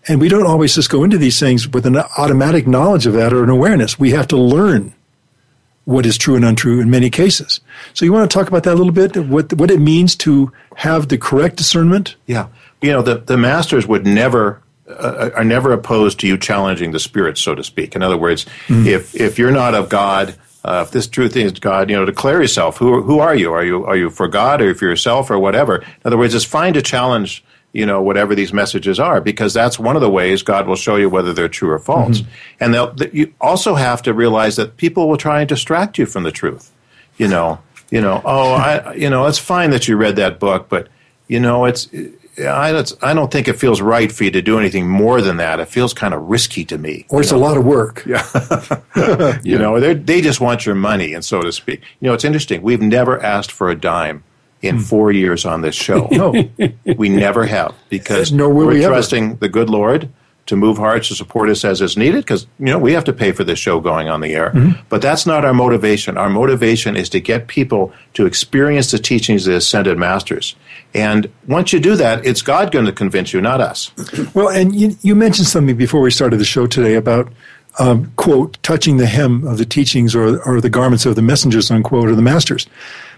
[0.07, 3.31] And we don't always just go into these things with an automatic knowledge of that
[3.33, 3.97] or an awareness.
[3.97, 4.93] We have to learn
[5.85, 7.61] what is true and untrue in many cases.
[7.93, 10.51] So you want to talk about that a little bit, what what it means to
[10.75, 12.15] have the correct discernment?
[12.27, 12.47] Yeah,
[12.81, 16.99] you know the the masters would never uh, are never opposed to you challenging the
[16.99, 17.95] spirits, so to speak.
[17.95, 21.89] In other words, if if you're not of God, uh, if this truth is God,
[21.89, 22.77] you know, declare yourself.
[22.77, 23.53] Who who are you?
[23.53, 25.77] Are you are you for God or for yourself or whatever?
[25.77, 27.43] In other words, it's fine to challenge.
[27.73, 30.97] You know, whatever these messages are, because that's one of the ways God will show
[30.97, 32.19] you whether they're true or false.
[32.19, 32.31] Mm-hmm.
[32.59, 36.05] And they'll, th- you also have to realize that people will try and distract you
[36.05, 36.69] from the truth.
[37.17, 37.59] You know,
[37.89, 40.89] you know, oh, I, you know, it's fine that you read that book, but
[41.27, 41.87] you know, it's
[42.39, 45.37] I don't, I don't think it feels right for you to do anything more than
[45.37, 45.59] that.
[45.59, 47.05] It feels kind of risky to me.
[47.09, 48.05] Or it's a lot of work.
[48.11, 51.81] Yeah, You know, they they just want your money, and so to speak.
[51.99, 52.61] You know, it's interesting.
[52.61, 54.23] We've never asked for a dime
[54.61, 56.07] in four years on this show.
[56.11, 56.33] No.
[56.97, 58.93] we never have because Nor will we're we ever.
[58.93, 60.09] trusting the good Lord
[60.47, 63.13] to move hearts to support us as is needed because you know we have to
[63.13, 64.81] pay for this show going on the air Mm-hmm.
[64.89, 69.45] but that's not our motivation our motivation is to get people to experience the teachings
[69.47, 70.55] of the ascended masters
[70.95, 73.91] and once you do that it's god going to convince you not us
[74.33, 77.31] Well, and you, you mentioned something before we started the show today about,
[77.79, 81.69] um, quote, touching the hem of the teachings or, or the garments of the messengers,
[81.71, 82.67] unquote, or the masters.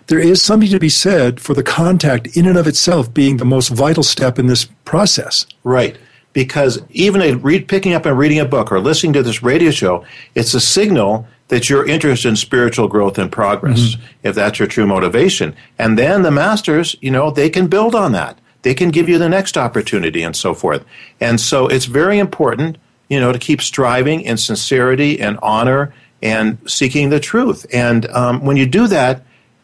[0.07, 3.45] There is something to be said for the contact in and of itself being the
[3.45, 5.45] most vital step in this process.
[5.63, 5.97] Right.
[6.33, 9.71] Because even a read, picking up and reading a book or listening to this radio
[9.71, 10.03] show,
[10.35, 14.03] it's a signal that you're interested in spiritual growth and progress, mm-hmm.
[14.23, 15.55] if that's your true motivation.
[15.77, 18.39] And then the masters, you know, they can build on that.
[18.63, 20.83] They can give you the next opportunity and so forth.
[21.19, 22.77] And so it's very important,
[23.09, 25.93] you know, to keep striving in sincerity and honor
[26.23, 27.65] and seeking the truth.
[27.71, 29.23] And um, when you do that,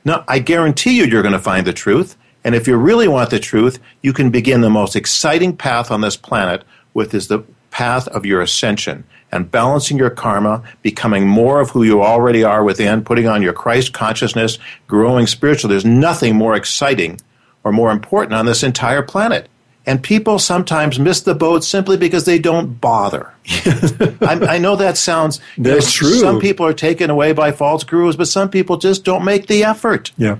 [0.10, 2.18] no, I guarantee you, you're going to find the truth.
[2.44, 6.02] And if you really want the truth, you can begin the most exciting path on
[6.02, 11.62] this planet, which is the path of your ascension and balancing your karma, becoming more
[11.62, 14.58] of who you already are within, putting on your Christ consciousness,
[14.88, 15.76] growing spiritually.
[15.76, 17.22] There's nothing more exciting
[17.64, 19.48] or more important on this entire planet.
[19.90, 23.34] And people sometimes miss the boat simply because they don't bother.
[24.22, 26.20] I, I, know that sounds that's know, true.
[26.20, 29.64] Some people are taken away by false gurus, but some people just don't make the
[29.64, 30.12] effort.
[30.16, 30.38] Yeah.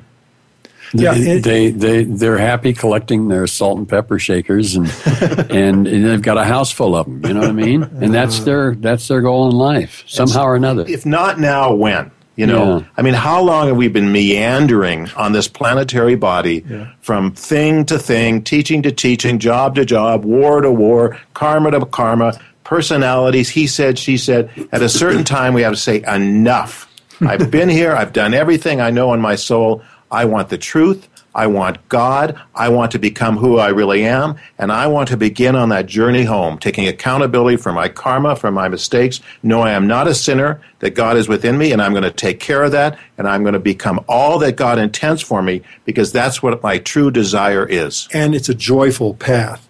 [0.94, 4.88] Yeah, they, they they they're happy collecting their salt and pepper shakers, and,
[5.52, 7.26] and, and they've got a house full of them.
[7.26, 7.84] You know what I mean?
[7.84, 8.46] And that's uh-huh.
[8.46, 10.86] their that's their goal in life somehow or another.
[10.88, 12.12] If not now, when?
[12.40, 12.86] You know, yeah.
[12.96, 16.94] I mean, how long have we been meandering on this planetary body yeah.
[17.02, 21.86] from thing to thing, teaching to teaching, job to job, war to war, karma to
[21.86, 24.50] karma, personalities, he said, she said.
[24.72, 26.90] At a certain time, we have to say, enough.
[27.20, 27.92] I've been here.
[27.94, 29.84] I've done everything I know in my soul.
[30.10, 31.10] I want the truth.
[31.40, 32.38] I want God.
[32.54, 34.36] I want to become who I really am.
[34.58, 38.52] And I want to begin on that journey home, taking accountability for my karma, for
[38.52, 41.94] my mistakes, No, I am not a sinner, that God is within me, and I'm
[41.94, 45.22] going to take care of that, and I'm going to become all that God intends
[45.22, 48.10] for me, because that's what my true desire is.
[48.12, 49.66] And it's a joyful path.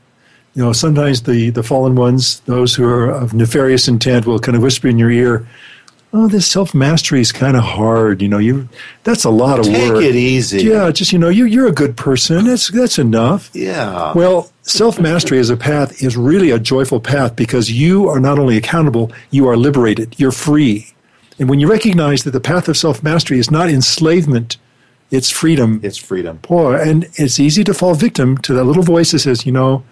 [0.55, 4.57] You know, sometimes the, the fallen ones, those who are of nefarious intent, will kind
[4.57, 5.47] of whisper in your ear,
[6.13, 8.21] oh, this self mastery is kind of hard.
[8.21, 8.69] You know, you
[9.03, 10.01] that's a lot of Take work.
[10.01, 10.63] Take it easy.
[10.63, 12.45] Yeah, just you know, you you're a good person.
[12.45, 13.49] That's that's enough.
[13.53, 14.13] Yeah.
[14.13, 18.39] Well, self mastery as a path is really a joyful path because you are not
[18.39, 20.19] only accountable, you are liberated.
[20.19, 20.93] You're free,
[21.37, 24.57] and when you recognize that the path of self mastery is not enslavement.
[25.11, 25.79] It's freedom.
[25.81, 26.37] It's freedom.
[26.37, 29.83] Boy, and it's easy to fall victim to that little voice that says, you know,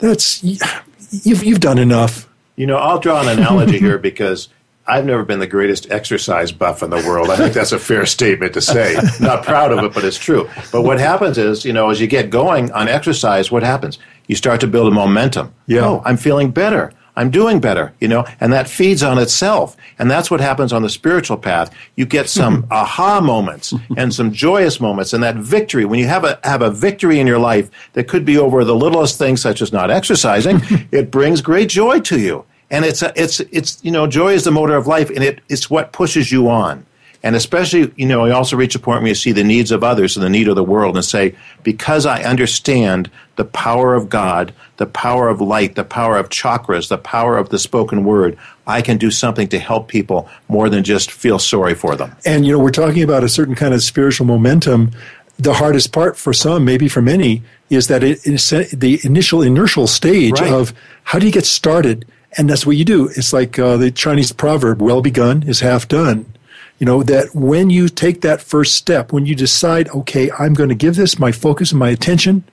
[0.00, 2.28] that's you've you've done enough.
[2.56, 4.48] You know, I'll draw an analogy here because
[4.86, 7.30] I've never been the greatest exercise buff in the world.
[7.30, 8.96] I think that's a fair statement to say.
[9.20, 10.48] Not proud of it, but it's true.
[10.72, 13.98] But what happens is, you know, as you get going on exercise, what happens?
[14.26, 15.54] You start to build a momentum.
[15.66, 15.84] Yeah.
[15.84, 16.92] Oh, I'm feeling better.
[17.16, 19.76] I'm doing better, you know, and that feeds on itself.
[19.98, 21.74] And that's what happens on the spiritual path.
[21.96, 25.84] You get some aha moments and some joyous moments and that victory.
[25.84, 28.76] When you have a, have a victory in your life that could be over the
[28.76, 30.60] littlest things such as not exercising,
[30.92, 34.44] it brings great joy to you and it's a, it's it's you know joy is
[34.44, 36.86] the motor of life and it, it's what pushes you on.
[37.22, 39.84] And especially you know you also reach a point where you see the needs of
[39.84, 44.08] others and the need of the world and say because i understand the power of
[44.08, 48.38] god the power of light the power of chakras the power of the spoken word
[48.66, 52.16] i can do something to help people more than just feel sorry for them.
[52.24, 54.92] And you know we're talking about a certain kind of spiritual momentum.
[55.38, 60.40] The hardest part for some maybe for many is that it the initial inertial stage
[60.40, 60.52] right.
[60.52, 60.72] of
[61.04, 62.06] how do you get started
[62.36, 63.08] and that's what you do.
[63.08, 66.32] It's like uh, the Chinese proverb, well begun is half done.
[66.78, 70.70] You know, that when you take that first step, when you decide, okay, I'm going
[70.70, 72.44] to give this my focus and my attention,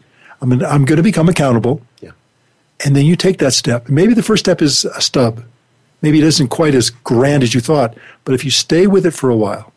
[0.41, 1.82] I'm going to, I'm going to become accountable.
[2.01, 2.11] Yeah.
[2.84, 3.88] And then you take that step.
[3.88, 5.43] Maybe the first step is a stub.
[6.01, 7.95] Maybe it isn't quite as grand as you thought.
[8.25, 9.73] But if you stay with it for a while,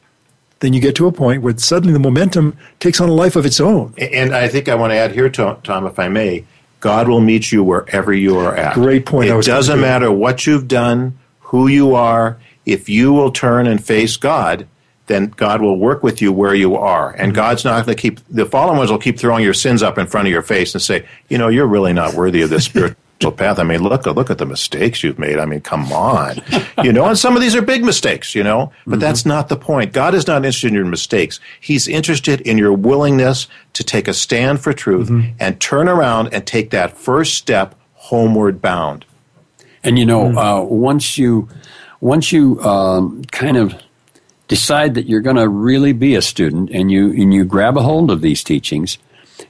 [0.58, 3.46] then you get to a point where suddenly the momentum takes on a life of
[3.46, 3.94] its own.
[3.96, 6.44] And I think I want to add here, Tom, if I may,
[6.80, 8.74] God will meet you wherever you are at.
[8.74, 9.30] Great point.
[9.30, 12.40] It doesn't matter what you've done, who you are.
[12.66, 14.66] If you will turn and face God,
[15.06, 17.10] then God will work with you where you are.
[17.10, 17.36] And mm-hmm.
[17.36, 20.06] God's not going to keep, the fallen ones will keep throwing your sins up in
[20.06, 22.68] front of your face and say, you know, you're really not worthy of this
[23.20, 23.58] spirit path.
[23.58, 25.38] I mean, look look at the mistakes you've made.
[25.38, 26.36] I mean, come on,
[26.82, 27.06] you know.
[27.06, 28.72] And some of these are big mistakes, you know.
[28.86, 29.00] But mm-hmm.
[29.00, 29.92] that's not the point.
[29.92, 31.38] God is not interested in your mistakes.
[31.60, 35.32] He's interested in your willingness to take a stand for truth mm-hmm.
[35.38, 39.04] and turn around and take that first step homeward bound.
[39.84, 40.38] And you know, mm-hmm.
[40.38, 41.48] uh, once you
[42.00, 43.74] once you um, kind of
[44.48, 47.82] decide that you're going to really be a student and you and you grab a
[47.82, 48.96] hold of these teachings,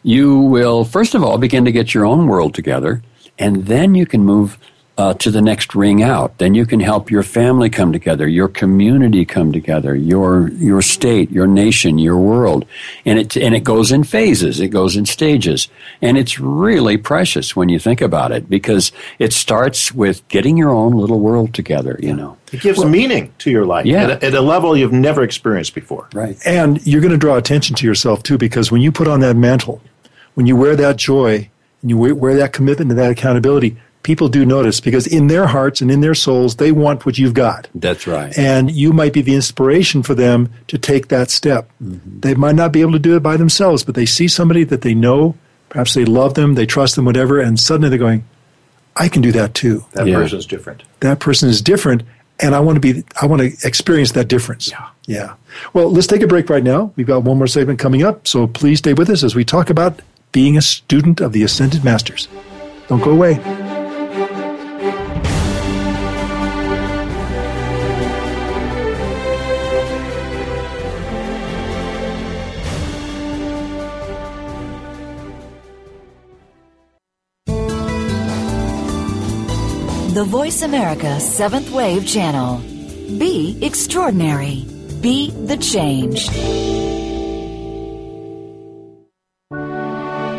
[0.03, 3.03] you will first of all begin to get your own world together
[3.41, 4.59] and then you can move
[5.01, 6.37] uh, to the next ring out.
[6.37, 11.31] Then you can help your family come together, your community come together, your your state,
[11.31, 12.67] your nation, your world,
[13.07, 14.61] and it and it goes in phases.
[14.61, 15.69] It goes in stages,
[16.03, 20.71] and it's really precious when you think about it because it starts with getting your
[20.71, 21.99] own little world together.
[22.03, 24.03] You know, it gives well, meaning to your life yeah.
[24.03, 26.11] at, a, at a level you've never experienced before.
[26.13, 29.21] Right, and you're going to draw attention to yourself too because when you put on
[29.21, 29.81] that mantle,
[30.35, 31.49] when you wear that joy
[31.83, 35.81] and you wear that commitment and that accountability, people do notice because in their hearts
[35.81, 37.69] and in their souls, they want what you've got.
[37.75, 38.37] That's right.
[38.39, 41.71] And you might be the inspiration for them to take that step.
[41.83, 42.21] Mm-hmm.
[42.21, 44.83] They might not be able to do it by themselves, but they see somebody that
[44.83, 45.37] they know,
[45.69, 48.25] perhaps they love them, they trust them, whatever, and suddenly they're going,
[48.97, 49.85] I can do that too.
[49.93, 50.17] That Yeah.
[50.17, 50.83] person's different.
[51.01, 52.03] That person is different,
[52.41, 54.71] and I want to be, I want to experience that difference.
[54.71, 54.87] Yeah.
[55.07, 55.35] Yeah.
[55.73, 56.93] Well, let's take a break right now.
[56.97, 59.71] We've got one more segment coming up, so please stay with us as we talk
[59.71, 60.01] about
[60.33, 62.29] being a student of the Ascended Masters.
[62.89, 63.41] Don't go away.
[80.13, 82.59] The Voice America Seventh Wave Channel.
[83.19, 84.67] Be extraordinary.
[85.01, 86.29] Be the change.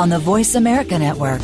[0.00, 1.42] on the Voice America Network.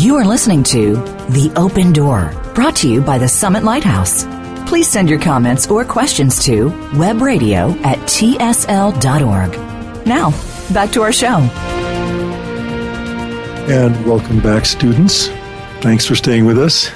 [0.00, 0.94] You are listening to
[1.30, 4.24] The Open Door, brought to you by the Summit Lighthouse.
[4.68, 9.52] Please send your comments or questions to webradio at tsl.org.
[10.06, 10.30] Now,
[10.72, 11.38] back to our show.
[13.68, 15.26] And welcome back, students.
[15.80, 16.92] Thanks for staying with us.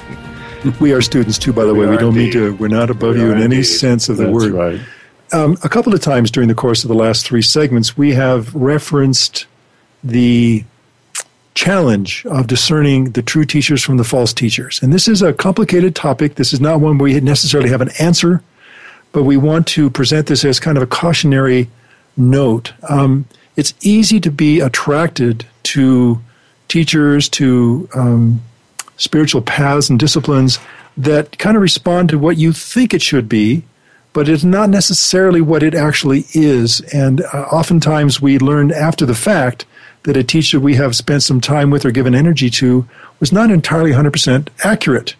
[0.79, 1.85] We are students too, by the way.
[1.85, 4.25] We We don't mean to, we're not above We you in any sense of the
[4.25, 4.51] That's word.
[4.53, 4.79] right.
[5.31, 8.53] Um, a couple of times during the course of the last three segments, we have
[8.53, 9.47] referenced
[10.03, 10.63] the
[11.55, 14.81] challenge of discerning the true teachers from the false teachers.
[14.81, 16.35] And this is a complicated topic.
[16.35, 18.41] This is not one where we necessarily have an answer,
[19.11, 21.69] but we want to present this as kind of a cautionary
[22.17, 22.73] note.
[22.89, 26.19] Um, it's easy to be attracted to
[26.67, 28.41] teachers, to um,
[29.03, 30.59] spiritual paths and disciplines
[30.97, 33.63] that kind of respond to what you think it should be,
[34.13, 36.81] but it's not necessarily what it actually is.
[36.93, 39.65] And uh, oftentimes we learn after the fact
[40.03, 42.87] that a teacher we have spent some time with or given energy to
[43.19, 45.15] was not entirely 100% accurate.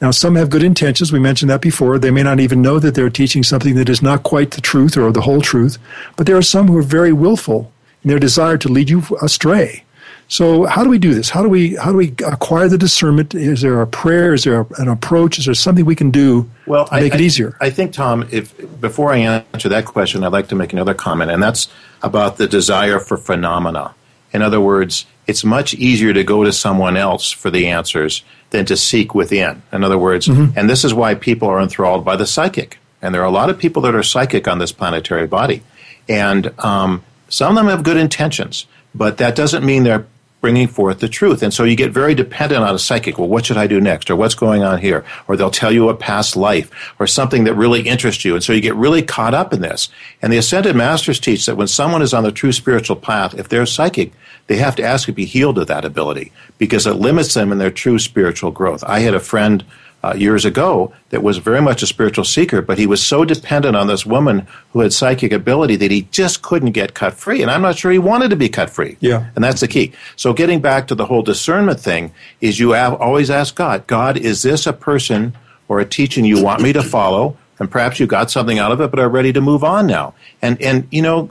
[0.00, 1.12] Now, some have good intentions.
[1.12, 1.98] We mentioned that before.
[1.98, 4.96] They may not even know that they're teaching something that is not quite the truth
[4.96, 5.78] or the whole truth.
[6.16, 7.72] But there are some who are very willful
[8.02, 9.83] in their desire to lead you astray.
[10.28, 11.30] So, how do we do this?
[11.30, 13.34] How do we how do we acquire the discernment?
[13.34, 14.34] Is there a prayer?
[14.34, 15.38] Is there an approach?
[15.38, 17.56] Is there something we can do Well, to make I, it easier?
[17.60, 20.94] I, I think, Tom, if before I answer that question, I'd like to make another
[20.94, 21.68] comment, and that's
[22.02, 23.94] about the desire for phenomena.
[24.32, 28.66] In other words, it's much easier to go to someone else for the answers than
[28.66, 29.62] to seek within.
[29.72, 32.78] In other words, and this is why people are enthralled by the psychic.
[33.00, 35.62] And there are a lot of people that are psychic on this planetary body.
[36.08, 40.06] And um, some of them have good intentions, but that doesn't mean they're
[40.44, 41.42] bringing forth the truth.
[41.42, 43.16] And so you get very dependent on a psychic.
[43.16, 44.10] Well, what should I do next?
[44.10, 45.02] Or what's going on here?
[45.26, 46.70] Or they'll tell you a past life
[47.00, 48.34] or something that really interests you.
[48.34, 49.88] And so you get really caught up in this.
[50.20, 53.48] And the Ascended Masters teach that when someone is on the true spiritual path, if
[53.48, 54.12] they're psychic,
[54.46, 57.56] they have to ask to be healed of that ability because it limits them in
[57.56, 58.84] their true spiritual growth.
[58.84, 59.64] I had a friend
[60.04, 63.74] uh, years ago that was very much a spiritual seeker, but he was so dependent
[63.74, 67.40] on this woman who had psychic ability that he just couldn't get cut free.
[67.40, 68.98] And I'm not sure he wanted to be cut free.
[69.00, 69.30] Yeah.
[69.34, 69.92] And that's the key.
[70.16, 74.18] So getting back to the whole discernment thing is you have always ask God, God,
[74.18, 75.34] is this a person
[75.68, 77.38] or a teaching you want me to follow?
[77.58, 80.12] And perhaps you got something out of it, but are ready to move on now.
[80.42, 81.30] And, and, you know,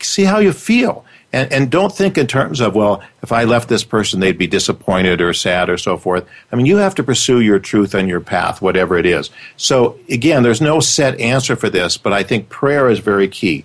[0.00, 1.06] see how you feel.
[1.34, 4.46] And, and don't think in terms of, well, if I left this person, they'd be
[4.46, 6.24] disappointed or sad or so forth.
[6.52, 9.30] I mean, you have to pursue your truth and your path, whatever it is.
[9.56, 13.64] So, again, there's no set answer for this, but I think prayer is very key.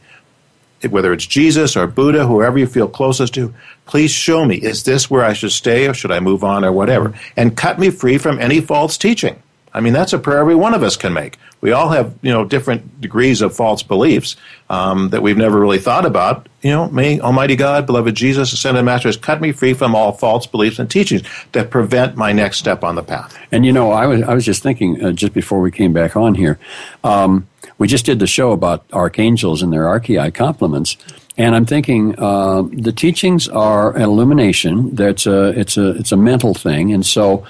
[0.90, 3.54] Whether it's Jesus or Buddha, whoever you feel closest to,
[3.86, 6.72] please show me, is this where I should stay or should I move on or
[6.72, 7.14] whatever?
[7.38, 9.44] And cut me free from any false teaching.
[9.74, 11.38] I mean, that's a prayer every one of us can make.
[11.62, 14.36] We all have, you know, different degrees of false beliefs
[14.70, 16.48] um, that we've never really thought about.
[16.62, 20.14] You know, may Almighty God, beloved Jesus, ascended Master, has cut me free from all
[20.14, 23.38] false beliefs and teachings that prevent my next step on the path.
[23.52, 26.16] And you know, I was I was just thinking uh, just before we came back
[26.16, 26.60] on here.
[27.04, 27.48] Um,
[27.78, 30.98] we just did the show about archangels and their archeiai complements,
[31.38, 34.96] and I'm thinking uh, the teachings are an illumination.
[34.96, 37.46] That's a it's a it's a mental thing, and so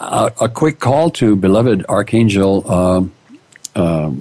[0.00, 2.64] uh, a quick call to beloved Archangel.
[2.66, 4.12] Uh, uh,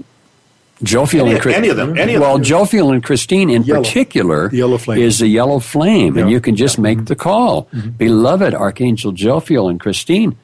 [0.84, 2.44] Jophiel Any- and Chris- any of them, any of well, them.
[2.44, 3.84] Jophiel and Christine in Yellow.
[3.84, 5.00] particular The yellow flame.
[5.02, 7.70] is the yellow flame, and you can just make the call.
[7.98, 10.36] Beloved Archangel Jophiel and Christine,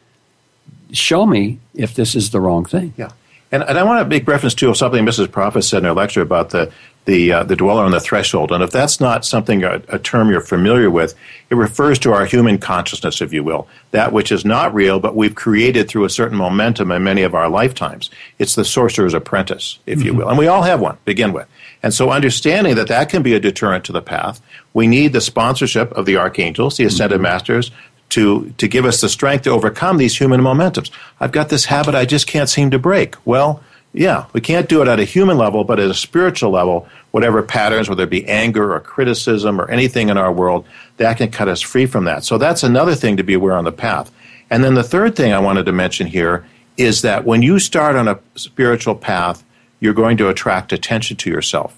[0.93, 2.93] show me if this is the wrong thing.
[2.95, 3.09] Yeah,
[3.51, 5.30] and, and I want to make reference to something Mrs.
[5.30, 6.71] Prophet said in her lecture about the
[7.10, 8.51] the uh, the dweller on the threshold.
[8.51, 11.16] And if that's not something a, a term you're familiar with,
[11.49, 15.16] it refers to our human consciousness, if you will, that which is not real, but
[15.16, 18.12] we've created through a certain momentum in many of our lifetimes.
[18.38, 21.47] It's the sorcerer's apprentice, if you will, and we all have one to begin with.
[21.82, 24.39] And so, understanding that that can be a deterrent to the path,
[24.74, 27.72] we need the sponsorship of the archangels, the ascended masters,
[28.10, 30.91] to, to give us the strength to overcome these human momentums.
[31.20, 33.16] I've got this habit I just can't seem to break.
[33.26, 36.88] Well, yeah, we can't do it at a human level, but at a spiritual level,
[37.12, 40.66] whatever patterns, whether it be anger or criticism or anything in our world,
[40.97, 42.24] that can cut us free from that.
[42.24, 44.12] So that's another thing to be aware on the path.
[44.49, 46.45] And then the third thing I wanted to mention here
[46.78, 49.43] is that when you start on a spiritual path,
[49.80, 51.78] you're going to attract attention to yourself.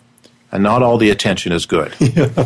[0.53, 1.93] And not all the attention is good.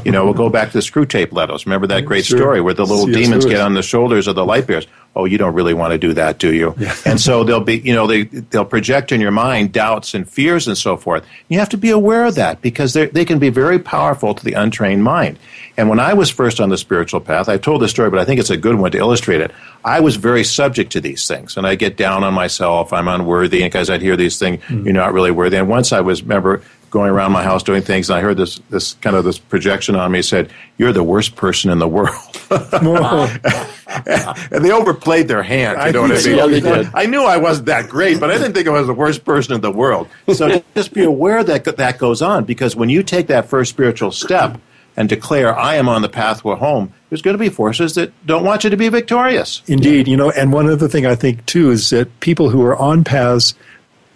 [0.06, 1.66] You know, we'll go back to the Screwtape letters.
[1.66, 2.38] Remember that great Sure.
[2.38, 4.86] story where the little demons get on the shoulders of the light bearers.
[5.16, 6.76] Oh, you don't really want to do that, do you?
[7.06, 10.68] And so they'll be, you know, they they'll project in your mind doubts and fears
[10.68, 11.26] and so forth.
[11.48, 14.44] You have to be aware of that because they they can be very powerful to
[14.44, 15.40] the untrained mind.
[15.78, 18.26] And when I was first on the spiritual path, I told this story, but I
[18.26, 19.52] think it's a good one to illustrate it.
[19.86, 22.92] I was very subject to these things, and I get down on myself.
[22.94, 25.58] I'm unworthy, and because I'd hear these things, you're not really worthy.
[25.58, 26.62] And once I was, remember,
[26.96, 29.98] going around my house doing things, and I heard this this kind of this projection
[29.98, 32.16] on me said, "You're the worst person in the world."
[32.50, 35.78] and they overplayed their hand.
[35.86, 36.38] You know what I mean?
[36.38, 36.90] Yeah, they did.
[36.94, 39.54] I knew I wasn't that great, but I didn't think I was the worst person
[39.54, 40.08] in the world.
[40.34, 44.14] So just be aware that that goes on because when you take that first spiritual
[44.14, 44.58] step
[44.96, 48.14] and declare, "I am on the path pathway home," there's going to be forces that
[48.26, 49.62] don't want you to be victorious.
[49.68, 52.78] Indeed, you know, and one other thing I think too is that people who are
[52.78, 53.54] on paths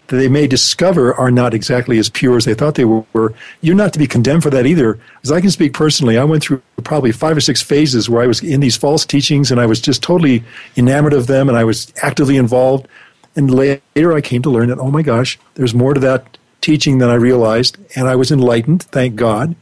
[0.10, 3.34] that they may discover are not exactly as pure as they thought they were.
[3.62, 5.00] You're not to be condemned for that either.
[5.24, 8.28] As I can speak personally, I went through probably five or six phases where I
[8.28, 10.44] was in these false teachings and I was just totally
[10.76, 12.88] enamored of them and I was actively involved.
[13.36, 16.98] And later I came to learn that, oh my gosh, there's more to that teaching
[16.98, 17.78] than I realized.
[17.96, 19.56] And I was enlightened, thank God.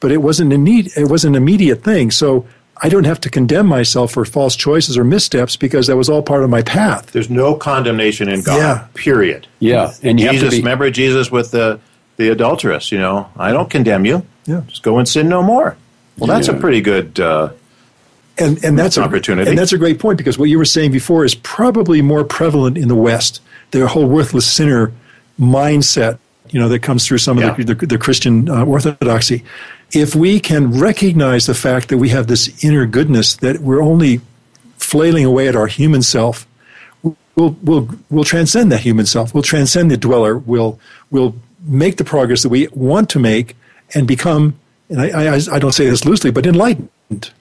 [0.00, 2.10] But it wasn't a need, it was an immediate thing.
[2.10, 2.46] So
[2.82, 6.22] I don't have to condemn myself for false choices or missteps because that was all
[6.22, 7.12] part of my path.
[7.12, 8.56] There's no condemnation in God.
[8.56, 8.86] Yeah.
[8.94, 9.46] Period.
[9.58, 10.62] Yeah, and you Jesus, have to be.
[10.62, 11.78] remember Jesus with the
[12.16, 12.90] the adulteress.
[12.90, 14.26] You know, I don't condemn you.
[14.46, 14.62] Yeah.
[14.66, 15.76] Just go and sin no more.
[16.18, 17.20] Well, that's a pretty good.
[17.20, 17.50] Uh,
[18.38, 19.50] and and that's a, Opportunity.
[19.50, 22.78] And that's a great point because what you were saying before is probably more prevalent
[22.78, 23.40] in the West.
[23.70, 24.92] The whole worthless sinner
[25.38, 26.18] mindset,
[26.52, 27.50] you know, that comes through some Yeah.
[27.52, 29.44] of the, the, the Christian uh, orthodoxy.
[29.92, 34.20] If we can recognize the fact that we have this inner goodness, that we're only
[34.78, 36.46] flailing away at our human self,
[37.02, 39.34] we'll we'll we'll transcend that human self.
[39.34, 40.38] We'll transcend the dweller.
[40.38, 40.78] We'll
[41.10, 41.34] we'll
[41.64, 43.56] make the progress that we want to make
[43.94, 44.54] and become.
[44.88, 46.88] And I, I, I don't say this loosely, but enlightened.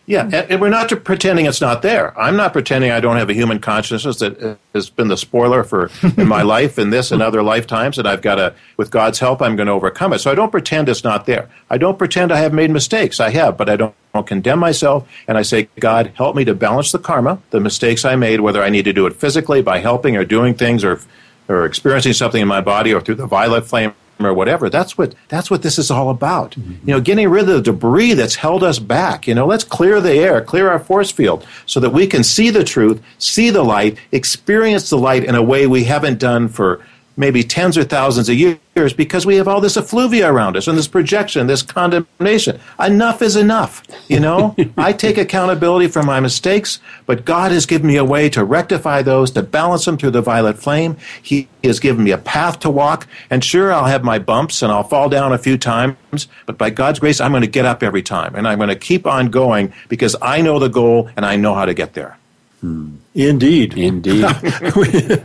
[0.09, 2.19] Yeah, and, and we're not pretending it's not there.
[2.19, 5.91] I'm not pretending I don't have a human consciousness that has been the spoiler for
[6.17, 9.39] in my life in this and other lifetimes, and I've got to, with God's help,
[9.39, 10.17] I'm going to overcome it.
[10.17, 11.47] So I don't pretend it's not there.
[11.69, 13.19] I don't pretend I have made mistakes.
[13.19, 16.55] I have, but I don't, don't condemn myself, and I say, God, help me to
[16.55, 19.77] balance the karma, the mistakes I made, whether I need to do it physically by
[19.77, 20.99] helping or doing things or
[21.47, 23.93] or experiencing something in my body or through the violet flame
[24.25, 24.69] or whatever.
[24.69, 26.51] That's what that's what this is all about.
[26.51, 26.87] Mm-hmm.
[26.87, 29.27] You know, getting rid of the debris that's held us back.
[29.27, 32.49] You know, let's clear the air, clear our force field so that we can see
[32.49, 36.83] the truth, see the light, experience the light in a way we haven't done for
[37.19, 40.77] maybe tens or thousands of years because we have all this effluvia around us and
[40.77, 42.59] this projection, this condemnation.
[42.79, 43.83] Enough is enough.
[44.07, 48.29] You know, I take accountability for my mistakes, but God has given me a way
[48.29, 50.95] to rectify those, to balance them through the violet flame.
[51.21, 53.05] He has given me a path to walk.
[53.29, 56.69] And sure, I'll have my bumps and I'll fall down a few times, but by
[56.69, 59.29] God's grace, I'm going to get up every time and I'm going to keep on
[59.29, 62.17] going because I know the goal and I know how to get there.
[62.61, 62.95] Hmm.
[63.15, 63.77] Indeed.
[63.77, 64.23] Indeed.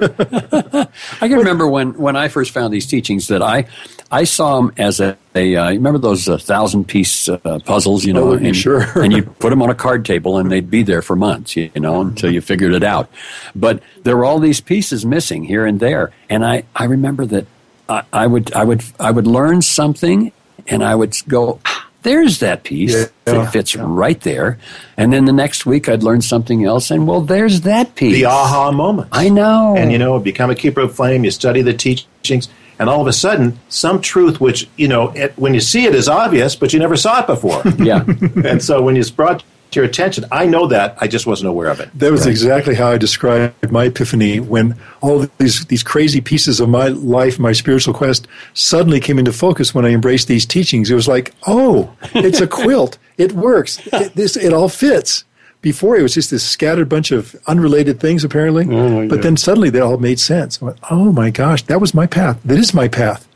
[0.00, 0.86] I
[1.20, 3.66] can remember when, when I first found these teachings that I
[4.10, 8.12] I saw them as a, a uh, remember those uh, thousand piece uh, puzzles, you
[8.12, 8.86] know, Oh, and, sure.
[9.02, 11.70] and you put them on a card table and they'd be there for months, you
[11.74, 13.10] know, until you figured it out.
[13.56, 17.46] But there were all these pieces missing here and there, and I, I remember that
[17.88, 20.30] I, I would I would I would learn something
[20.68, 21.58] and I would go.
[22.04, 24.58] "Ah, There's that piece Yeah, that fits right there,
[24.96, 28.14] and then the next week I'd learn something else, and well, there's that piece.
[28.14, 29.08] The aha moment.
[29.12, 29.74] I know.
[29.76, 31.24] And you know, become a keeper of flame.
[31.24, 32.48] You study the teachings,
[32.78, 35.94] and all of a sudden, some truth which you know, it, when you see it,
[35.94, 37.62] is obvious, but you never saw it before.
[37.78, 38.04] yeah.
[38.44, 41.68] and so, when it's brought to your attention, I know that I just wasn't aware
[41.68, 41.90] of it.
[41.98, 46.68] That was exactly how I described my epiphany when all these these crazy pieces of
[46.68, 50.90] my life, my spiritual quest, suddenly came into focus when I embraced these teachings.
[50.90, 52.98] It was like, oh, it's a quilt.
[53.18, 53.80] It works.
[53.94, 55.24] It, this it all fits.
[55.60, 58.66] Before it was just this scattered bunch of unrelated things, apparently.
[58.68, 60.60] Oh, but then suddenly they all made sense.
[60.60, 62.38] Went, oh my gosh, that was my path.
[62.44, 63.26] That is my path.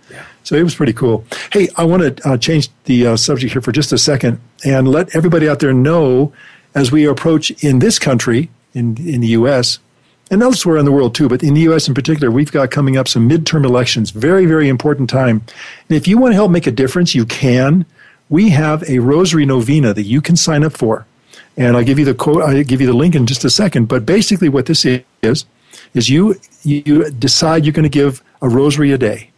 [0.49, 1.27] So it was pretty cool.
[1.53, 4.89] Hey, I want to uh, change the uh, subject here for just a second and
[4.89, 6.33] let everybody out there know
[6.75, 9.79] as we approach in this country, in, in the U.S.,
[10.31, 11.87] and elsewhere in the world too, but in the U.S.
[11.87, 14.11] in particular, we've got coming up some midterm elections.
[14.11, 15.43] Very, very important time.
[15.91, 17.85] And if you want to help make a difference, you can.
[18.31, 21.05] We have a Rosary Novena that you can sign up for.
[21.59, 23.87] And I'll give you the quote, I'll give you the link in just a second.
[23.89, 25.45] But basically, what this is,
[25.93, 29.31] is you, you decide you're going to give a rosary a day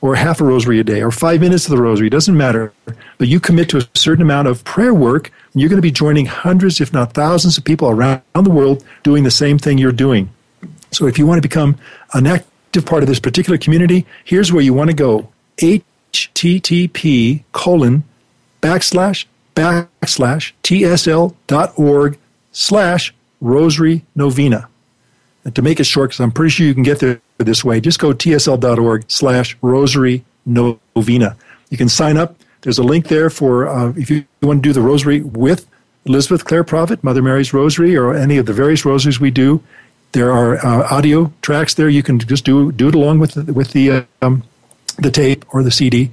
[0.00, 2.72] or half a rosary a day or five minutes of the rosary, doesn't matter.
[3.18, 6.26] But you commit to a certain amount of prayer work, you're going to be joining
[6.26, 10.30] hundreds, if not thousands, of people around the world doing the same thing you're doing.
[10.92, 11.76] So if you want to become
[12.12, 18.04] an active part of this particular community, here's where you want to go http colon
[18.60, 19.24] backslash
[19.54, 22.18] backslash tsl.org
[22.52, 24.68] slash rosary novena.
[25.46, 27.80] And to make it short, because I'm pretty sure you can get there this way,
[27.80, 31.36] just go tsl.org slash rosary novena.
[31.70, 32.34] You can sign up.
[32.62, 35.68] There's a link there for uh, if you want to do the rosary with
[36.04, 39.62] Elizabeth Clare Prophet, Mother Mary's Rosary, or any of the various rosaries we do.
[40.10, 41.88] There are uh, audio tracks there.
[41.88, 44.42] You can just do do it along with the, with the um,
[44.98, 46.10] the tape or the CD,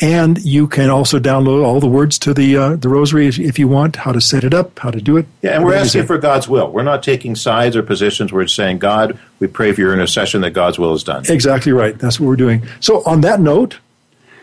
[0.00, 3.58] and you can also download all the words to the uh, the rosary if, if
[3.58, 3.96] you want.
[3.96, 5.26] How to set it up, how to do it.
[5.42, 6.70] Yeah, and we're asking you- for God's will.
[6.70, 8.32] We're not taking sides or positions.
[8.32, 11.24] We're saying, God, we pray for your intercession that God's will is done.
[11.28, 11.98] Exactly right.
[11.98, 12.62] That's what we're doing.
[12.80, 13.78] So, on that note,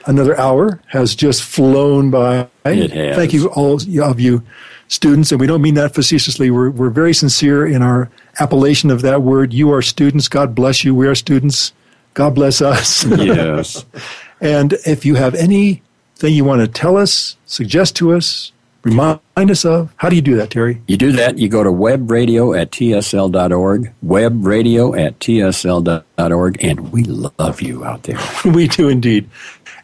[0.05, 2.47] another hour has just flown by.
[2.65, 3.15] It has.
[3.15, 4.43] Thank you, all of you
[4.89, 6.49] students, and we don't mean that facetiously.
[6.51, 9.53] We're, we're very sincere in our appellation of that word.
[9.53, 10.27] You are students.
[10.27, 10.95] God bless you.
[10.95, 11.73] We are students.
[12.13, 13.03] God bless us.
[13.05, 13.85] Yes.
[14.41, 18.51] and if you have anything you want to tell us, suggest to us,
[18.83, 20.81] remind us of, how do you do that, Terry?
[20.87, 27.61] You do that, you go to webradio at tsl.org, webradio at tsl.org, and we love
[27.61, 28.19] you out there.
[28.51, 29.29] we do indeed.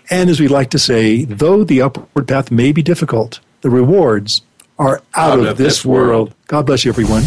[0.10, 4.42] And as we like to say, though the upward path may be difficult, the rewards
[4.78, 6.34] are out, of, this world.
[6.48, 7.24] God bless you, everyone.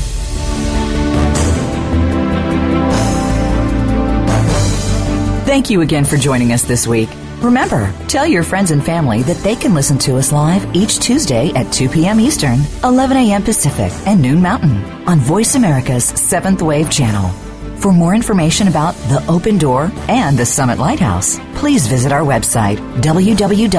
[5.56, 7.08] Thank you again for joining us this week.
[7.40, 11.50] Remember, tell your friends and family that they can listen to us live each Tuesday
[11.54, 12.20] at 2 p.m.
[12.20, 13.42] Eastern, 11 a.m.
[13.42, 17.30] Pacific, and noon Mountain on Voice America's Seventh Wave Channel.
[17.78, 22.76] For more information about the Open Door and the Summit Lighthouse, please visit our website,
[23.00, 23.78] www.tsl.org.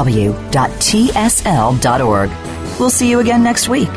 [2.80, 3.90] We'll see you again next week.